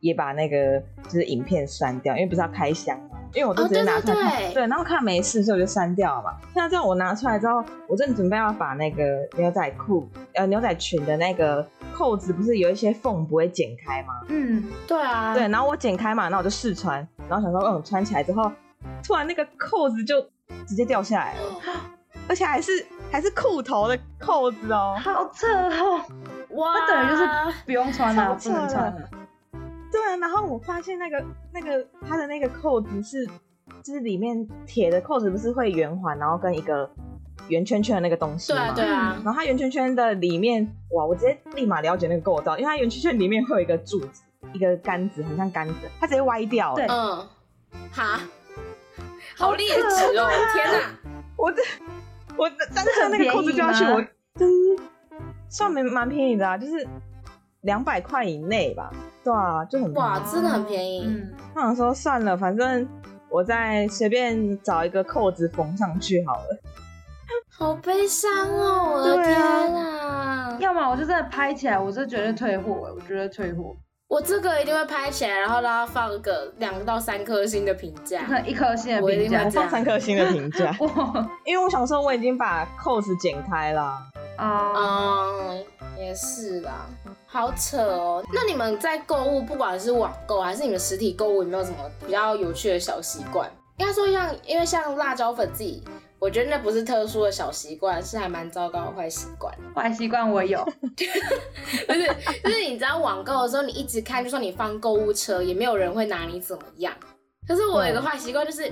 [0.00, 4.46] 也把那个就是影片删掉，因为不是要开箱嘛，因为我都直接拿出来看，哦对。
[4.48, 6.36] 对对然后看没事，所以我就删掉了嘛。
[6.54, 14.14] 那这样我拿出来之后，我正准备要把那个牛仔裤呃牛仔裙的那个扣子不是有一些缝不会剪开吗？
[14.28, 18.50] 嗯，对啊，对，然后我剪开嘛，然后我就试穿，然后想说嗯穿起来之后，
[19.02, 20.20] 突然那个扣子就
[20.66, 21.60] 直接掉下来了，哦
[22.26, 22.72] 而且还是
[23.12, 24.96] 还是裤头的扣子哦。
[24.98, 26.00] 好扯哦，
[26.50, 27.28] 哇，那等于就是
[27.66, 29.08] 不用穿了，不能穿了。
[29.92, 31.22] 对啊，然后我发现那个
[31.52, 33.26] 那个它的那个扣子是，
[33.82, 36.90] 就是里面铁的扣子不是会圆环，然后跟一个
[37.48, 38.58] 圆圈圈的那个东西吗？
[38.58, 46.76] 对啊对啊，然后它圆圈圈的里面，哇，我直接立马了解那个构造，因为它圆圈圈里面会有一个柱子，一个杆子，很像杆子，它直接歪掉了。
[46.76, 47.28] 对嗯，
[47.92, 48.20] 哈，
[49.36, 50.80] 好劣质哦，天哪！
[51.36, 51.62] 我这
[52.36, 54.00] 我当时那个扣子掉下去，我
[54.38, 54.48] 真
[55.48, 56.86] 算蛮蛮便宜的啊，就是
[57.62, 58.92] 两百块以内吧。
[59.22, 61.04] 对啊，就很便宜哇，真的很便宜。
[61.06, 62.88] 嗯，我想说算了，反正
[63.30, 66.60] 我再随便找一个扣子缝上去好了。
[67.56, 70.56] 好悲伤哦，我的天啊！
[70.58, 73.76] 要么我就真的拍起来，我是绝对退货，我觉得退货，
[74.08, 79.44] 我这个一定会拍起来，然后让它放个两到三颗星的评价 一颗星的我一定评价会。
[79.46, 83.98] 我放三颗星的评价， 哇因为我想说我已经把扣子剪开了。
[84.36, 85.64] 啊，嗯，
[85.96, 86.86] 也是啦，
[87.26, 88.24] 好扯哦。
[88.32, 93.48] 那你们在购物，不管是网购还是你们实体购物，有没有什么比较有趣的小习惯？
[93.76, 95.82] 应该说像，因为像辣椒粉自己，
[96.18, 99.54] 我觉得那不是特殊的小习惯，是还蛮糟糕的坏习惯。
[99.74, 100.86] 坏习惯我有，不
[101.92, 106.94] 是，就是你知道网购的时候，你一直看，就算你放购物车，也没有人会拿你怎么样。
[107.46, 108.66] 可是我有一个坏习惯，就是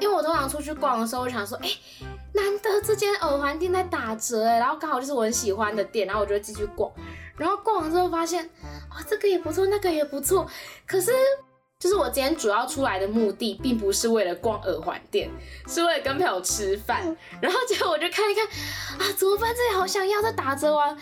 [0.00, 1.68] 因为我通常出去逛的时候，我就想说，哎、
[2.34, 6.92] 难得这间耳环店在打折，哎，然后刚好就是我很喜欢的店，然后我就会继续逛。
[7.36, 8.44] 然后逛完之后发现，
[8.90, 10.46] 哦，这个也不错，那个也不错。
[10.86, 11.12] 可是，
[11.78, 15.30] 就是我今天主要出来的目的，并不是为了逛耳环店，
[15.68, 17.02] 是为了跟朋友吃饭。
[17.40, 18.44] 然后结果我就看一看，
[18.98, 19.54] 啊，怎么办？
[19.54, 20.96] 这里好想要，这打折完，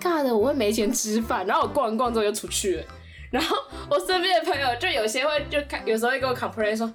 [0.00, 1.46] 尬的我会没钱吃饭。
[1.46, 2.84] 然后我逛完逛之后就出去了。
[3.30, 3.54] 然后
[3.90, 6.86] 我身边的朋友就有些会就看，有时候会跟我 complain 说，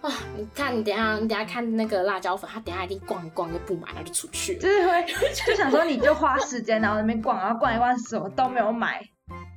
[0.00, 4.58] 啊，你看你等下你等下看那个辣椒粉，他等下一定逛一逛就不买，然后就出去了。
[4.58, 5.06] 就是会
[5.46, 9.00] 就想说你就花时间，然后在那边逛，然后逛一逛什么都没有买，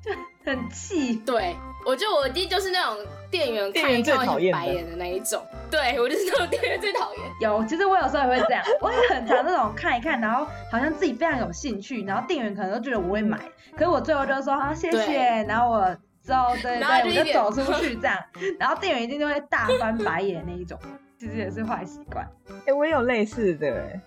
[0.06, 0.12] 就
[0.46, 1.16] 很气。
[1.18, 2.98] 对，我觉得我弟就是那种
[3.30, 5.46] 店员店员看一看会最讨厌白眼的那一种。
[5.70, 7.22] 对我就是那种店员最讨厌。
[7.42, 13.38] 有，其实我有时候也会这样， 我也很常这种看一看，然后好像自己非常有兴趣，然后店员可能都觉得我会买，
[13.74, 18.18] 可是我最后就说啊谢谢，然后我之后对对，我就走出去这样，
[18.60, 20.80] 然后店员一定就会大翻白眼那一种，
[21.20, 22.26] 其实也是坏习惯。
[22.66, 24.02] 哎、我也有类似的哎、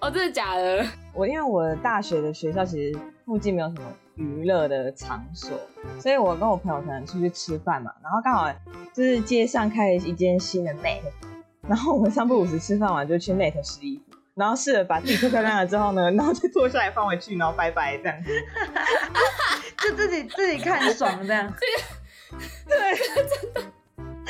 [0.00, 0.84] 哦，真的假的？
[1.14, 5.58] 我因为我大学的学校其实附近没有什么娱乐的场所，
[5.98, 8.52] 所以我跟我朋友可能出去吃饭嘛，然后刚好
[8.92, 11.00] 就是街上开了一间新的 Net，
[11.66, 18.30] 然后我们三不五时吃饭完就去 Net 试衣服，然后试了把自己漂漂亮亮了之后呢， 然后就坐下来放回去，然后拜拜这样子。
[19.80, 21.50] 就自己自己看爽这样。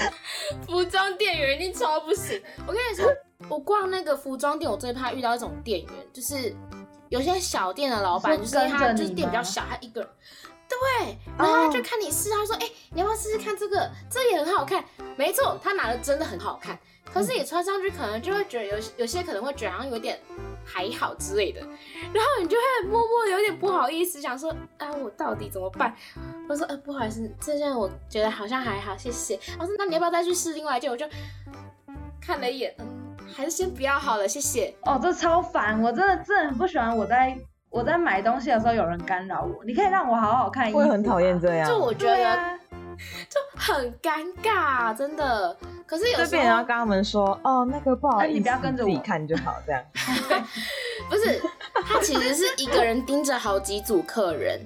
[0.66, 2.40] 服装店员一定超不行。
[2.66, 3.07] 我跟你说，
[3.49, 6.55] 我逛那个服装店，我最怕遇到一种店员，就是
[7.09, 10.11] 有些小店的老板，就是他就是店比较小，他一个人。
[10.68, 13.90] 对，然后他就看你试，他说：“哎、你要不要试试看这个？
[14.11, 14.84] 这也很好看。”
[15.16, 16.78] 没错，他拿的真的很好看，
[17.11, 20.20] 可是你穿上去可能就会觉得有有些可能会觉得好像有点
[20.71, 21.61] 还好之类的，
[22.12, 25.95] 然后你就会默默有点不好意思，想说：“啊，我到底怎么办？”
[26.47, 31.07] 我说：“呃，不好意思，这件我觉得好像还好，谢谢。”我说：“那你要不要再去试另外一件？”我就
[32.21, 32.87] 看了一眼，嗯，
[33.33, 34.75] 还是先不要好了，谢谢。
[34.83, 37.37] 哦，这超烦，我真的真的很不喜欢我在
[37.71, 39.64] 我在买东西的时候有人干扰我。
[39.64, 42.58] 你可以让我好好看衣服吗，会很讨厌这样，就我觉得
[43.28, 45.57] 就很尴尬，真的。
[45.86, 49.82] 可是有就时候变成要跟他们说，哦，那个不好意思，哎你不要跟着我自己看就好，这样。
[51.09, 51.40] 不是，
[51.86, 54.61] 他其实是一个人盯着好几组客人，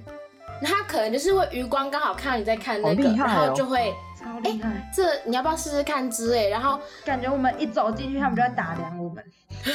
[0.61, 3.93] 那他可能就是会余光刚好看到你在看那个，然后就会
[4.23, 4.89] 超厉害。
[4.95, 9.23] 这你要不要试试看之类，然后感觉我们一走进去，他们就在打量我们，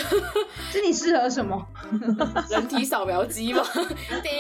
[0.73, 1.61] 这你适合什么？
[2.51, 3.63] 人体扫描机嘛，
[4.23, 4.33] 叮，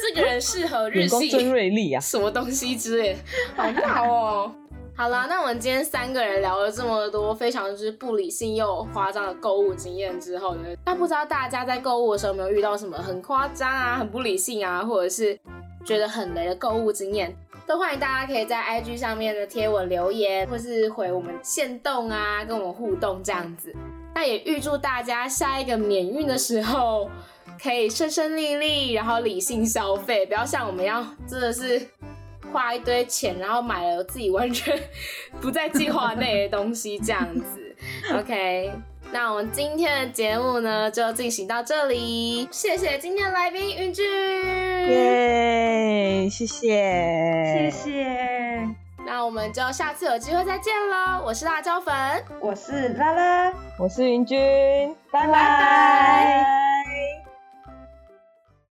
[0.00, 2.00] 这个人适合日眼光真系锐利啊！
[2.00, 3.20] 什么东西之类的，
[3.56, 4.52] 好闹哦。
[4.96, 15.38] 好啦，那我们今天三个人聊了这么多非常之不理性又夸张的购物经验之后呢，那不知道大家在购物的时候有没有遇到什么很夸张啊、很不理性啊，或者是
[15.86, 17.34] 觉得很雷的购物经验？
[17.70, 23.72] 都欢迎大家可以在 IG 上面的贴文留言，或是回我们线动啊，跟我们互动这样子。
[24.12, 27.08] 那也预祝大家下一个免运的时候
[27.62, 31.80] 可以顺顺利利，然后理性消费，不要像我们一样真的是
[32.52, 34.76] 花一堆钱，然后买了自己完全
[35.40, 37.76] 不在计划内的东西这样子。
[38.12, 38.72] OK，
[39.12, 44.04] 那我们今天的节目呢就进行到这里，谢谢今天的来宾云君。
[44.88, 46.68] 耶，谢谢，
[47.52, 48.68] 谢谢，
[49.04, 51.22] 那我们就下次有机会再见喽！
[51.24, 51.92] 我是辣椒粉，
[52.40, 55.26] 我是拉拉，我是云君，拜。
[55.26, 56.79] 拜拜。